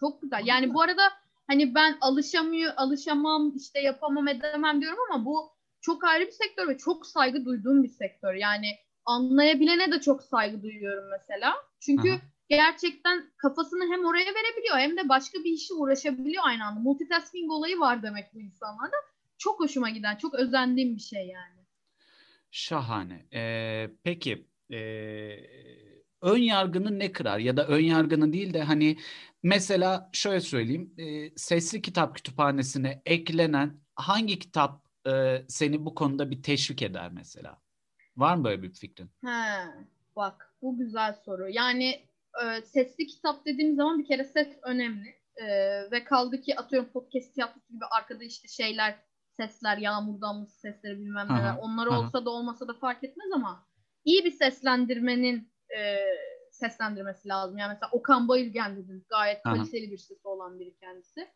[0.00, 0.42] Çok güzel.
[0.44, 0.74] Yani güzel.
[0.74, 1.02] bu arada
[1.46, 6.78] hani ben alışamıyor, alışamam, işte yapamam, edemem diyorum ama bu çok ayrı bir sektör ve
[6.78, 8.34] çok saygı duyduğum bir sektör.
[8.34, 8.66] Yani
[9.04, 11.54] anlayabilene de çok saygı duyuyorum mesela.
[11.80, 12.20] Çünkü Aha.
[12.48, 16.80] Gerçekten kafasını hem oraya verebiliyor hem de başka bir işe uğraşabiliyor aynı anda.
[16.80, 18.96] Multitasking olayı var demek bu insanlarda.
[19.38, 21.66] Çok hoşuma giden, çok özendiğim bir şey yani.
[22.50, 24.78] şahane E, peki e,
[26.22, 28.98] ön yargını ne kırar ya da ön yargını değil de hani
[29.42, 36.42] mesela şöyle söyleyeyim e, sesli kitap kütüphanesine eklenen hangi kitap e, seni bu konuda bir
[36.42, 37.58] teşvik eder mesela
[38.16, 39.10] var mı böyle bir fikrin?
[39.24, 39.66] He,
[40.16, 41.48] bak bu güzel soru.
[41.48, 42.06] Yani
[42.44, 45.08] e, sesli kitap dediğim zaman bir kere ses önemli.
[45.36, 45.46] E,
[45.90, 48.94] ve kaldı ki atıyorum podcast tiyatrosu gibi arkada işte şeyler
[49.36, 51.50] sesler, yağmur damlası sesleri bilmem neler.
[51.50, 52.00] Aha, Onlar aha.
[52.00, 53.66] olsa da olmasa da fark etmez ama
[54.04, 55.96] iyi bir seslendirmenin e,
[56.50, 57.58] seslendirmesi lazım.
[57.58, 59.04] Yani mesela Okan Bayülgen dedim.
[59.08, 59.54] Gayet Aha.
[59.54, 61.28] kaliteli bir sesi olan biri kendisi.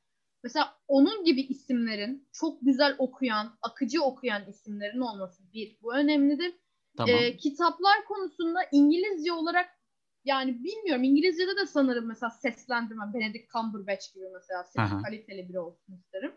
[0.43, 5.79] Mesela onun gibi isimlerin çok güzel okuyan, akıcı okuyan isimlerin olması bir.
[5.83, 6.55] Bu önemlidir.
[6.97, 7.15] Tamam.
[7.15, 9.80] Ee, kitaplar konusunda İngilizce olarak
[10.25, 15.95] yani bilmiyorum İngilizce'de de sanırım mesela seslendirme Benedict Cumberbatch gibi mesela sesi kaliteli biri olsun
[15.95, 16.33] isterim.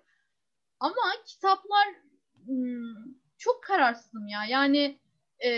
[0.80, 1.88] Ama kitaplar
[2.46, 4.46] hmm, çok kararsızım ya.
[4.46, 5.00] Yani
[5.46, 5.52] e,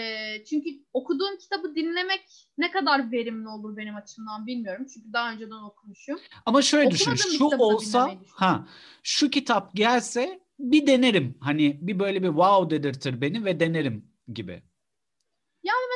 [0.46, 4.88] çünkü okuduğum kitabı dinlemek ne kadar verimli olur benim açımdan bilmiyorum.
[4.94, 6.20] Çünkü daha önceden okumuşum.
[6.46, 7.12] Ama şöyle düşün.
[7.12, 8.68] okumadığım Şu olsa ha
[9.04, 11.38] şu kitap gelse bir denerim.
[11.40, 14.64] Hani bir böyle bir wow dedirtir beni ve denerim gibi.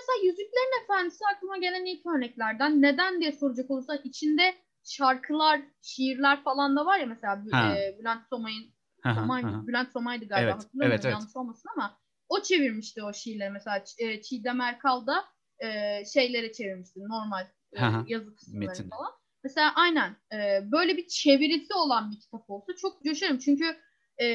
[0.10, 2.82] Mesela Yüzüklerin Efendisi aklıma gelen ilk örneklerden.
[2.82, 7.76] Neden diye soracak olursan içinde şarkılar, şiirler falan da var ya mesela Ha.
[7.76, 8.74] e, Bülent Somay'ın
[9.16, 9.44] Somay.
[9.68, 11.14] Bülent Somay'dı galiba Evet, hatırlamıyorum evet, evet.
[11.14, 15.26] yanlış olmasın ama o çevirmişti o şiirleri mesela e, Çiğdem Erkal da
[15.60, 15.68] e,
[16.06, 19.12] şeyleri çevirmişti normal e, yazı kısımlarını falan.
[19.44, 20.38] Mesela aynen e,
[20.72, 23.76] böyle bir çevirisi olan bir kitap olsa çok coşarım çünkü
[24.22, 24.28] e,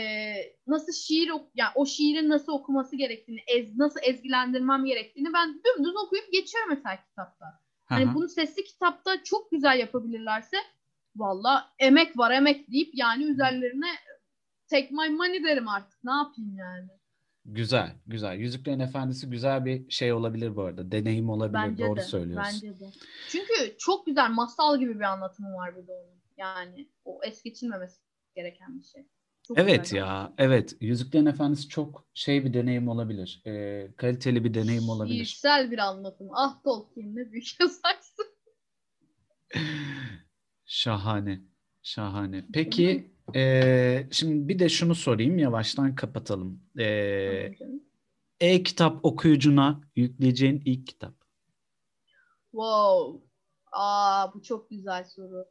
[0.67, 5.97] nasıl şiir ok- yani o şiirin nasıl okuması gerektiğini, ez, nasıl ezgilendirmem gerektiğini ben dümdüz
[6.07, 7.47] okuyup geçiyorum mesela kitapta.
[7.47, 10.57] Hı Hani bunu sesli kitapta çok güzel yapabilirlerse
[11.17, 13.91] valla emek var emek deyip yani üzerlerine
[14.71, 16.05] take my money derim artık.
[16.05, 16.89] Ne yapayım yani?
[17.45, 18.37] Güzel, güzel.
[18.39, 20.93] Yüzüklerin Efendisi güzel bir şey olabilir bu arada.
[20.93, 21.55] Deneyim olabilir.
[21.55, 22.03] Bence Doğru de.
[22.03, 22.61] söylüyorsun.
[22.63, 22.91] Bence de.
[23.29, 26.15] Çünkü çok güzel masal gibi bir anlatımı var burada onun.
[26.37, 28.01] Yani o es geçilmemesi
[28.35, 29.07] gereken bir şey.
[29.49, 30.77] Çok Evet güzel ya, evet.
[30.81, 33.43] Yüzüklerin Efendisi çok şey bir deneyim olabilir.
[33.47, 35.25] Ee, kaliteli bir deneyim olabilir.
[35.25, 36.29] Şiirsel bir anlatım.
[36.35, 38.27] Ah Tolkien ne büyük yazarsın.
[40.67, 41.41] Şahane,
[41.83, 42.45] şahane.
[42.53, 46.61] Peki, ee, şimdi bir de şunu sorayım, yavaştan kapatalım.
[46.79, 47.83] Canım.
[48.41, 51.15] e-kitap okuyucuna yükleyeceğin ilk kitap.
[52.51, 53.27] Wow.
[53.73, 55.47] Aa bu çok güzel soru.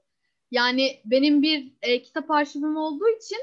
[0.51, 3.39] Yani benim bir e, kitap arşivim olduğu için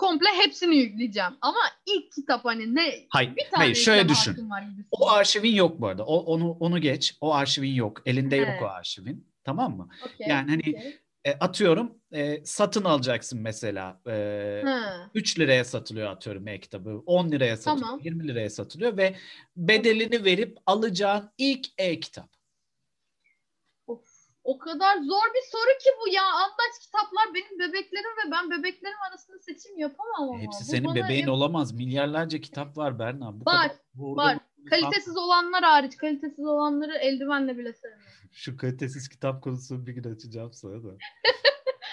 [0.00, 1.30] komple hepsini yükleyeceğim.
[1.40, 3.74] Ama ilk kitap hani ne Hayır, bir tane hayır.
[3.74, 4.50] Şöyle düşün.
[4.50, 4.84] var gibi.
[4.90, 6.04] O arşivin yok bu arada.
[6.06, 7.16] O, onu onu geç.
[7.20, 8.02] O arşivin yok.
[8.06, 8.62] Elinde yok Evet.
[8.62, 9.28] o arşivin.
[9.44, 9.88] Tamam mı?
[10.06, 11.00] Okey, yani hani- okey.
[11.24, 14.00] E, atıyorum e, satın alacaksın mesela.
[14.06, 17.02] E, Ha, 3 liraya satılıyor atıyorum e-kitabı.
[17.06, 17.86] 10 liraya satılıyor.
[17.88, 18.00] Tamam.
[18.04, 19.14] 20 liraya satılıyor ve
[19.56, 22.39] bedelini verip alacağın ilk e-kitap.
[24.50, 26.22] O kadar zor bir soru ki bu ya.
[26.24, 30.38] Andaç kitaplar benim bebeklerim ve ben bebeklerim arasında seçim yapamam ama.
[30.38, 31.72] Hepsi Bu senin bebeğin yap- olamaz.
[31.72, 33.40] Milyarlarca kitap var Berna.
[33.40, 33.78] Bu Var, kadar
[34.16, 34.38] var.
[34.70, 35.96] Kalitesiz olanlar hariç.
[35.96, 37.98] Kalitesiz olanları eldivenle bile sevmem.
[38.32, 40.88] Şu kalitesiz kitap konusunu bir gün açacağım sana da.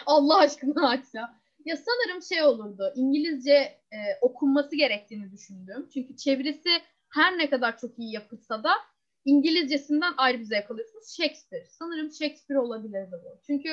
[0.06, 1.40] Allah aşkına aç ya.
[1.66, 2.92] Ya sanırım şey olurdu.
[2.96, 3.52] İngilizce
[3.92, 5.90] e, okunması gerektiğini düşündüm.
[5.94, 6.70] Çünkü çevirisi
[7.10, 8.72] her ne kadar çok iyi yapılsa da
[9.28, 11.16] İngilizcesinden ayrı bir zevk alıyorsunuz.
[11.18, 11.66] Shakespeare.
[11.66, 13.42] Sanırım Shakespeare olabilirdi bu.
[13.48, 13.70] Çünkü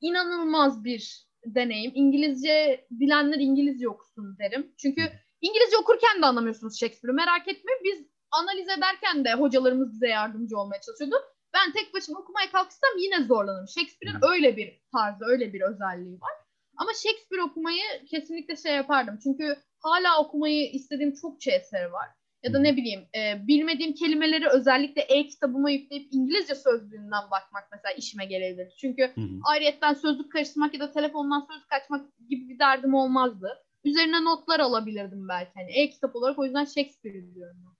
[0.00, 1.92] inanılmaz bir deneyim.
[1.94, 4.74] İngilizce bilenler İngilizce okusun derim.
[4.78, 5.02] Çünkü
[5.40, 7.14] İngilizce okurken de anlamıyorsunuz Shakespeare'ı.
[7.14, 11.16] Merak etme biz analiz ederken de hocalarımız bize yardımcı olmaya çalışıyordu.
[11.54, 13.68] Ben tek başıma okumaya kalksam yine zorlanırım.
[13.68, 16.32] Shakespeare'in öyle bir tarzı, öyle bir özelliği var.
[16.76, 19.18] Ama Shakespeare okumayı kesinlikle şey yapardım.
[19.22, 22.08] Çünkü hala okumayı istediğim çokça eseri var.
[22.42, 28.24] Ya da ne bileyim e, bilmediğim kelimeleri özellikle e-kitabıma yükleyip İngilizce sözlüğünden bakmak mesela işime
[28.24, 28.72] gelebilir.
[28.80, 29.40] Çünkü Hı hı.
[29.44, 33.48] ayrıyetten sözlük karıştırmak ya da telefondan sözlük açmak gibi bir derdim olmazdı.
[33.84, 35.50] Üzerine notlar alabilirdim belki.
[35.54, 37.76] Hani e-kitap olarak o yüzden Shakespeare diyorum.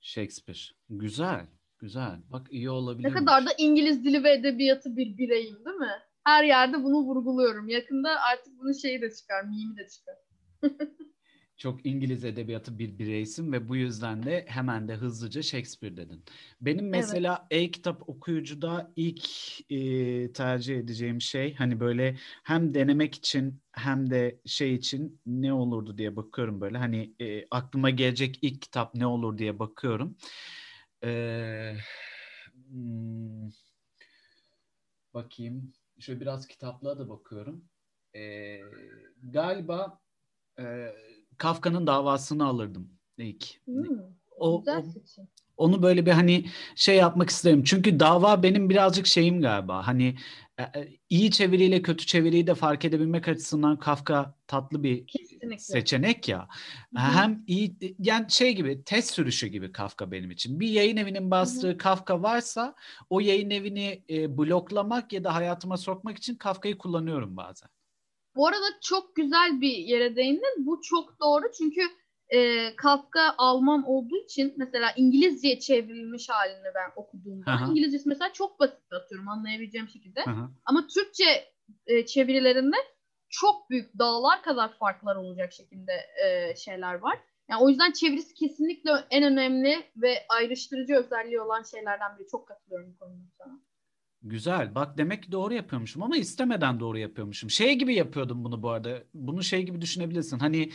[0.00, 0.58] Shakespeare.
[0.90, 1.46] Güzel.
[1.78, 2.18] Güzel.
[2.32, 3.08] Bak iyi olabilir.
[3.08, 5.92] Ne kadar da İngiliz dili ve edebiyatı bir bireyim değil mi?
[6.24, 7.68] Her yerde bunu vurguluyorum.
[7.68, 10.16] Yakında artık bunun şeyi de çıkar, mimi de çıkar.
[11.62, 16.24] Çok İngiliz edebiyatı bir bireysin ve bu yüzden de hemen de hızlıca Shakespeare dedin.
[16.60, 19.26] Benim mesela e-kitap okuyucuda ilk
[19.70, 25.98] e, tercih edeceğim şey hani böyle hem denemek için hem de şey için ne olurdu
[25.98, 30.16] diye bakıyorum böyle hani e, aklıma gelecek ilk kitap ne olur diye bakıyorum.
[31.04, 31.76] Ee,
[32.68, 33.50] hmm,
[35.14, 37.64] bakayım şöyle biraz kitaplığa da bakıyorum.
[38.16, 38.60] Ee,
[39.22, 40.00] galiba
[40.58, 40.92] e,
[41.42, 42.88] Kafka'nın davasını alırdım
[43.18, 43.44] ilk.
[43.64, 43.84] Hmm,
[44.36, 45.28] O, güzel seçim.
[45.56, 46.44] onu böyle bir hani
[46.76, 47.64] şey yapmak isterim.
[47.64, 49.86] Çünkü dava benim birazcık şeyim galiba.
[49.86, 50.16] Hani
[50.58, 55.58] e, e, iyi çeviriyle kötü çeviriyi de fark edebilmek açısından Kafka tatlı bir Kesinlikle.
[55.58, 56.48] seçenek ya.
[56.96, 57.12] Hı hı.
[57.12, 60.60] Hem iyi yani şey gibi test sürüşü gibi Kafka benim için.
[60.60, 62.74] Bir yayın evinin bastığı Kafka varsa
[63.10, 67.68] o yayın evini e, bloklamak ya da hayatıma sokmak için Kafka'yı kullanıyorum bazen.
[68.36, 70.66] Bu arada çok güzel bir yere değindin.
[70.66, 71.80] Bu çok doğru çünkü
[72.28, 77.70] e, Kafka Alman olduğu için mesela İngilizceye çevrilmiş halini ben okuduğumda hı.
[77.70, 80.20] İngilizcesi mesela çok basit atıyorum anlayabileceğim şekilde.
[80.20, 80.48] Hı.
[80.64, 81.52] Ama Türkçe
[81.86, 82.76] e, çevirilerinde
[83.28, 85.92] çok büyük dağlar kadar farklar olacak şekilde
[86.24, 87.18] e, şeyler var.
[87.50, 92.28] Yani o yüzden çevirisi kesinlikle en önemli ve ayrıştırıcı özelliği olan şeylerden biri.
[92.28, 93.60] Çok katılıyorum bu konuda sana.
[94.24, 94.74] Güzel.
[94.74, 97.50] Bak demek ki doğru yapıyormuşum ama istemeden doğru yapıyormuşum.
[97.50, 99.02] Şey gibi yapıyordum bunu bu arada.
[99.14, 100.38] Bunu şey gibi düşünebilirsin.
[100.38, 100.72] Hani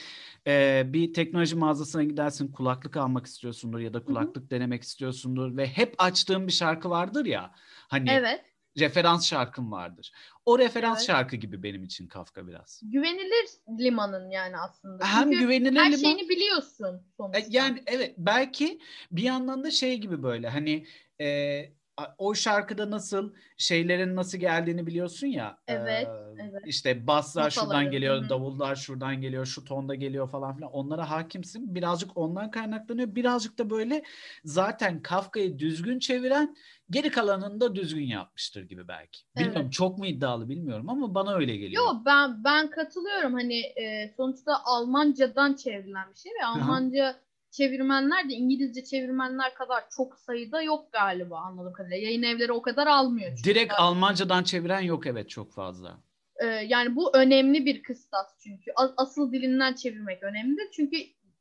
[0.48, 4.50] e, bir teknoloji mağazasına gidersin kulaklık almak istiyorsundur ya da kulaklık Hı-hı.
[4.50, 7.52] denemek istiyorsundur ve hep açtığın bir şarkı vardır ya.
[7.88, 8.46] Hani evet.
[8.80, 10.12] referans şarkın vardır.
[10.46, 11.08] O referans evet.
[11.08, 12.82] şarkı gibi benim için Kafka biraz.
[12.84, 13.48] Güvenilir
[13.80, 15.06] limanın yani aslında.
[15.06, 15.98] Hem Çünkü güvenilir her liman.
[15.98, 17.40] şeyini biliyorsun sonuçta.
[17.40, 18.80] E, yani evet belki
[19.12, 20.86] bir yandan da şey gibi böyle hani
[21.22, 21.78] e,
[22.18, 25.58] o şarkıda nasıl şeylerin nasıl geldiğini biliyorsun ya.
[25.68, 26.08] Evet.
[26.08, 26.62] E, evet.
[26.66, 28.30] İşte basslar şuradan geliyor, Hı-hı.
[28.30, 30.72] davullar şuradan geliyor, şu tonda geliyor falan filan.
[30.72, 31.76] Onlara hakimsin.
[31.76, 33.16] Birazcık ondan kaynaklanıyor.
[33.16, 34.04] Birazcık da böyle
[34.44, 36.56] zaten Kafka'yı düzgün çeviren
[36.90, 39.22] geri kalanını da düzgün yapmıştır gibi belki.
[39.36, 39.74] Bilmiyorum evet.
[39.74, 41.84] çok mu iddialı bilmiyorum ama bana öyle geliyor.
[41.84, 43.34] Yok ben ben katılıyorum.
[43.34, 49.84] Hani e, sonuçta Almancadan çevrilen bir şey ve Almanca Aha çevirmenler de İngilizce çevirmenler kadar
[49.90, 51.98] çok sayıda yok galiba anladığım kadarıyla.
[51.98, 53.30] Yayın evleri o kadar almıyor.
[53.30, 53.44] Çünkü.
[53.44, 55.98] Direkt Almancadan çeviren yok evet çok fazla.
[56.44, 58.72] Ee, yani bu önemli bir kıstas çünkü.
[58.98, 60.60] Asıl dilinden çevirmek önemli.
[60.76, 60.98] Çünkü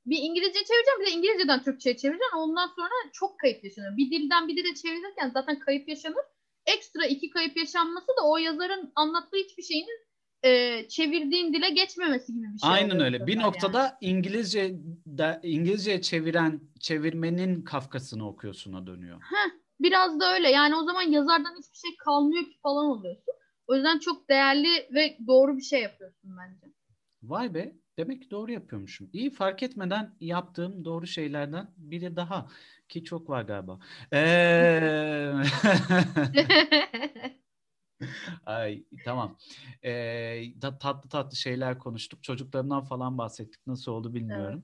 [0.07, 2.37] bir İngilizce çevireceğim bir de İngilizceden Türkçe'ye çevireceğim.
[2.37, 3.97] Ondan sonra çok kayıp yaşanır.
[3.97, 6.25] Bir dilden bir dile çevirirken zaten kayıp yaşanır.
[6.67, 10.06] Ekstra iki kayıp yaşanması da o yazarın anlattığı hiçbir şeyinin
[10.45, 12.71] e, çevirdiğin dile geçmemesi gibi bir şey.
[12.71, 13.27] Aynen öyle.
[13.27, 13.93] Bir noktada yani.
[14.01, 14.75] İngilizce
[15.07, 19.21] de, İngilizce çeviren çevirmenin Kafkasını okuyorsun'a dönüyor.
[19.21, 20.51] Heh, biraz da öyle.
[20.51, 23.35] Yani o zaman yazardan hiçbir şey kalmıyor ki falan oluyorsun.
[23.67, 26.73] O yüzden çok değerli ve doğru bir şey yapıyorsun bence.
[27.23, 27.73] Vay be.
[27.99, 29.11] Demek ki doğru yapıyormuşum.
[29.13, 32.49] İyi fark etmeden yaptığım doğru şeylerden biri daha.
[32.89, 33.79] Ki çok var galiba.
[34.13, 35.33] Ee...
[38.47, 39.37] Ay tamam.
[39.85, 42.23] Ee, tatlı tatlı şeyler konuştuk.
[42.23, 43.67] Çocuklarından falan bahsettik.
[43.67, 44.63] Nasıl oldu bilmiyorum.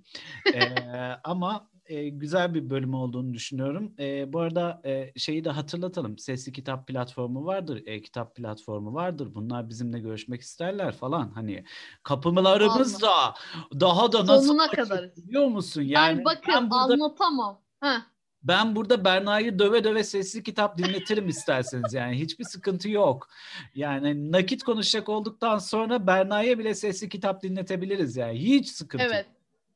[0.55, 0.79] Evet.
[0.79, 3.95] ee, ama e, güzel bir bölüm olduğunu düşünüyorum.
[3.99, 6.19] E, bu arada e, şeyi de hatırlatalım.
[6.19, 9.35] Sesli kitap platformu vardır, e-kitap platformu vardır.
[9.35, 11.31] Bunlar bizimle görüşmek isterler falan.
[11.31, 11.65] Hani
[12.03, 13.35] kapılarımız da
[13.81, 15.17] daha da nasıl Sonuna kadar.
[15.17, 15.83] biliyor musun?
[15.83, 16.95] Yani Ay bakın ben burada...
[16.95, 17.61] anlatamam.
[17.81, 18.01] Heh.
[18.45, 23.29] Ben burada Berna'yı döve döve sesli kitap dinletirim isterseniz yani hiçbir sıkıntı yok.
[23.75, 29.27] Yani nakit konuşacak olduktan sonra Berna'ya bile sesli kitap dinletebiliriz yani hiç sıkıntı Evet.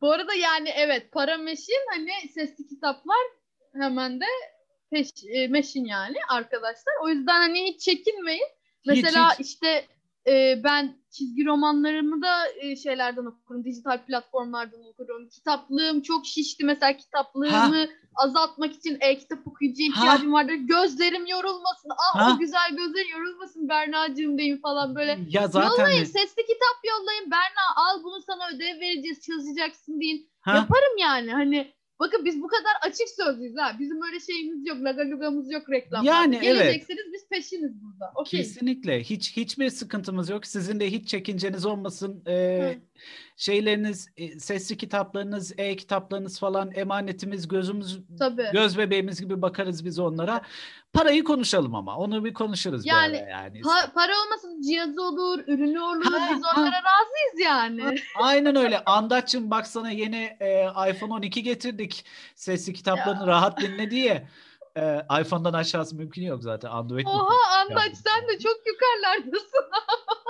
[0.00, 3.26] Bu arada yani evet para meşin hani sesli kitaplar
[3.74, 4.26] hemen de
[4.90, 6.94] peş, e, meşin yani arkadaşlar.
[7.02, 8.48] O yüzden hani hiç çekinmeyin.
[8.86, 9.46] Mesela hiç, hiç.
[9.46, 9.86] işte
[10.26, 13.64] e, ben çizgi romanlarımı da e, şeylerden okurum.
[13.64, 15.28] Dijital platformlardan okurum.
[15.28, 16.64] Kitaplığım çok şişti.
[16.64, 17.86] Mesela kitaplığımı ha.
[18.16, 20.38] Azaltmak için e-kitap okuyucu ihtiyacım ha.
[20.38, 20.54] vardır.
[20.54, 21.90] Gözlerim yorulmasın.
[21.90, 22.34] Ah ha.
[22.34, 25.18] o güzel gözlerin yorulmasın Berna'cığım deyin falan böyle.
[25.28, 26.00] Ya zaten yollayın.
[26.00, 26.06] De...
[26.06, 27.30] Sesli kitap yollayın.
[27.30, 29.20] Berna al bunu sana ödev vereceğiz.
[29.20, 30.30] Çalışacaksın deyin.
[30.40, 30.56] Ha.
[30.56, 31.32] Yaparım yani.
[31.32, 33.76] Hani Bakın biz bu kadar açık sözlüyüz ha.
[33.80, 34.78] Bizim öyle şeyimiz yok.
[34.80, 36.10] Lagalugamız yok reklamda.
[36.10, 37.14] Yani Gelecekseniz evet.
[37.14, 38.12] biz peşiniz burada.
[38.14, 38.40] Okay.
[38.40, 39.00] Kesinlikle.
[39.02, 40.46] Hiç hiçbir sıkıntımız yok.
[40.46, 42.22] Sizin de hiç çekinceniz olmasın.
[42.26, 42.78] Ee,
[43.36, 48.48] şeyleriniz, e, sesli kitaplarınız, e-kitaplarınız falan emanetimiz, gözümüz, Tabii.
[48.52, 50.42] göz bebeğimiz gibi bakarız biz onlara.
[50.92, 51.96] Parayı konuşalım ama.
[51.96, 53.60] Onu bir konuşuruz yani, böyle yani.
[53.60, 56.04] Pa- para olmasın cihazı olur, ürünü olur.
[56.04, 56.82] Ha, biz onlara ha.
[56.82, 57.82] razıyız yani.
[57.82, 57.90] Ha,
[58.22, 58.84] aynen öyle.
[58.84, 62.04] Andaç'ım bak sana yeni e, iPhone 12 getirdik.
[62.34, 63.26] Sesli kitaplarını ya.
[63.26, 64.28] rahat dinle diye.
[64.76, 66.70] E, iPhone'dan aşağısı mümkün yok zaten.
[66.70, 69.64] Android Oha Andaç sen de çok yukarılardasın.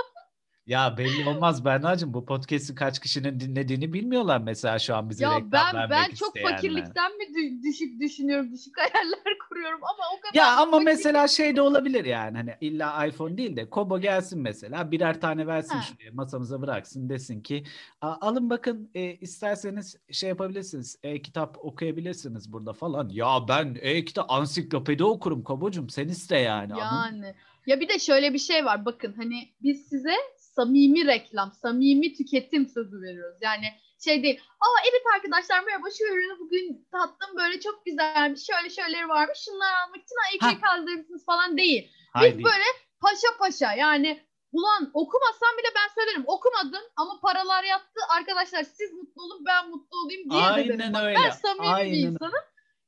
[0.66, 5.30] Ya belli olmaz Berna'cığım bu podcast'i kaç kişinin dinlediğini bilmiyorlar mesela şu an bize ya
[5.30, 6.56] reklam ben, vermek ben çok isteyenler.
[6.56, 7.24] fakirlikten mi
[7.62, 10.34] düşük düşünüyorum, düşük hayaller kuruyorum ama o kadar.
[10.34, 10.84] Ya ama fakir...
[10.84, 15.46] mesela şey de olabilir yani hani illa iPhone değil de Kobo gelsin mesela birer tane
[15.46, 15.82] versin ha.
[15.82, 17.64] şuraya masamıza bıraksın desin ki
[18.00, 23.08] alın bakın e, isterseniz şey yapabilirsiniz e-kitap okuyabilirsiniz burada falan.
[23.08, 26.70] Ya ben e-kitap ansiklopedi okurum Kobo'cum sen iste yani.
[26.70, 26.82] Yani.
[26.82, 27.34] Anladın?
[27.66, 30.14] Ya bir de şöyle bir şey var bakın hani biz size
[30.56, 33.38] samimi reklam, samimi tüketim sözü veriyoruz.
[33.42, 33.66] Yani
[34.04, 34.40] şey değil.
[34.60, 38.46] Aa evet arkadaşlar merhaba şu ürünü bugün tattım böyle çok güzelmiş.
[38.46, 39.38] Şöyle şöyleri varmış.
[39.44, 41.90] Şunları almak için ekmeği kaldırır mısınız falan değil.
[42.12, 42.38] Haydi.
[42.38, 42.64] Biz böyle
[43.00, 44.20] paşa paşa yani
[44.52, 46.24] ulan okumasam bile ben söylerim.
[46.26, 48.00] Okumadın ama paralar yattı.
[48.18, 50.94] Arkadaşlar siz mutlu olun ben mutlu olayım diye Aynen dedim.
[50.94, 51.18] öyle.
[51.24, 51.92] Ben samimi Aynen.
[51.92, 52.44] bir insanım.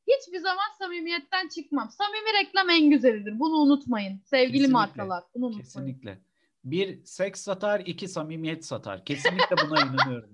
[0.06, 1.90] Hiçbir zaman samimiyetten çıkmam.
[1.90, 3.38] Samimi reklam en güzelidir.
[3.38, 4.20] Bunu unutmayın.
[4.24, 4.72] Sevgili Kesinlikle.
[4.72, 5.24] markalar.
[5.34, 5.64] Bunu unutmayın.
[5.64, 6.27] Kesinlikle.
[6.70, 9.04] Bir seks satar, iki samimiyet satar.
[9.04, 10.28] Kesinlikle buna inanıyorum.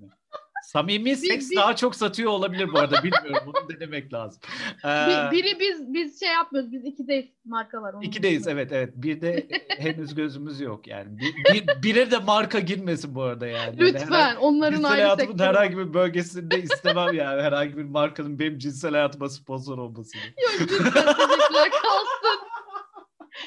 [0.64, 3.02] Samimi seks bir- daha çok satıyor olabilir bu arada.
[3.02, 3.42] Bilmiyorum.
[3.46, 4.40] Bunu denemek lazım.
[4.84, 6.72] Ee, Bir- biri biz biz şey yapmıyoruz.
[6.72, 7.92] Biz ikideyiz markalar.
[7.94, 8.90] onu İkideyiz evet evet.
[8.96, 11.18] Bir de henüz gözümüz yok yani.
[11.18, 13.78] Bir, bir, bire de marka girmesin bu arada yani.
[13.80, 15.48] Lütfen herhangi- onların cinsel ayrı hayatımın sektörü.
[15.48, 17.42] herhangi bir bölgesinde istemem yani.
[17.42, 20.22] Herhangi bir markanın benim cinsel hayatıma sponsor olmasını.
[20.42, 22.40] Yok teşekkürler kalsın.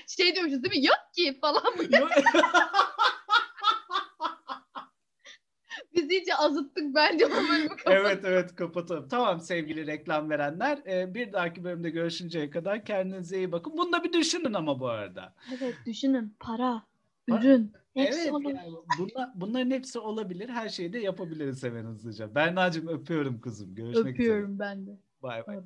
[0.08, 0.86] Şey diyormuşuz değil mi?
[0.86, 1.64] Yok ki falan.
[5.96, 7.98] Biz iyice azıttık bence bu bölümü kapatalım.
[8.06, 9.08] evet evet kapatalım.
[9.08, 10.80] Tamam sevgili reklam verenler.
[10.88, 13.78] Ee, bir dahaki bölümde görüşünceye kadar kendinize iyi bakın.
[13.78, 15.36] Bunu da bir düşünün ama bu arada.
[15.58, 16.84] Evet düşünün para,
[17.30, 18.54] Pa- ürün hepsi evet olur.
[18.54, 20.50] yani bunlar, bunların hepsi olabilir.
[20.50, 22.36] Her şeyi de yapabiliriz hemen hızlıca.
[22.36, 23.76] Berna'cığım öpüyorum kızım.
[23.76, 24.34] Görüşmek üzere.
[24.34, 25.00] Öpüyorum ben de.
[25.22, 25.58] Bay bay.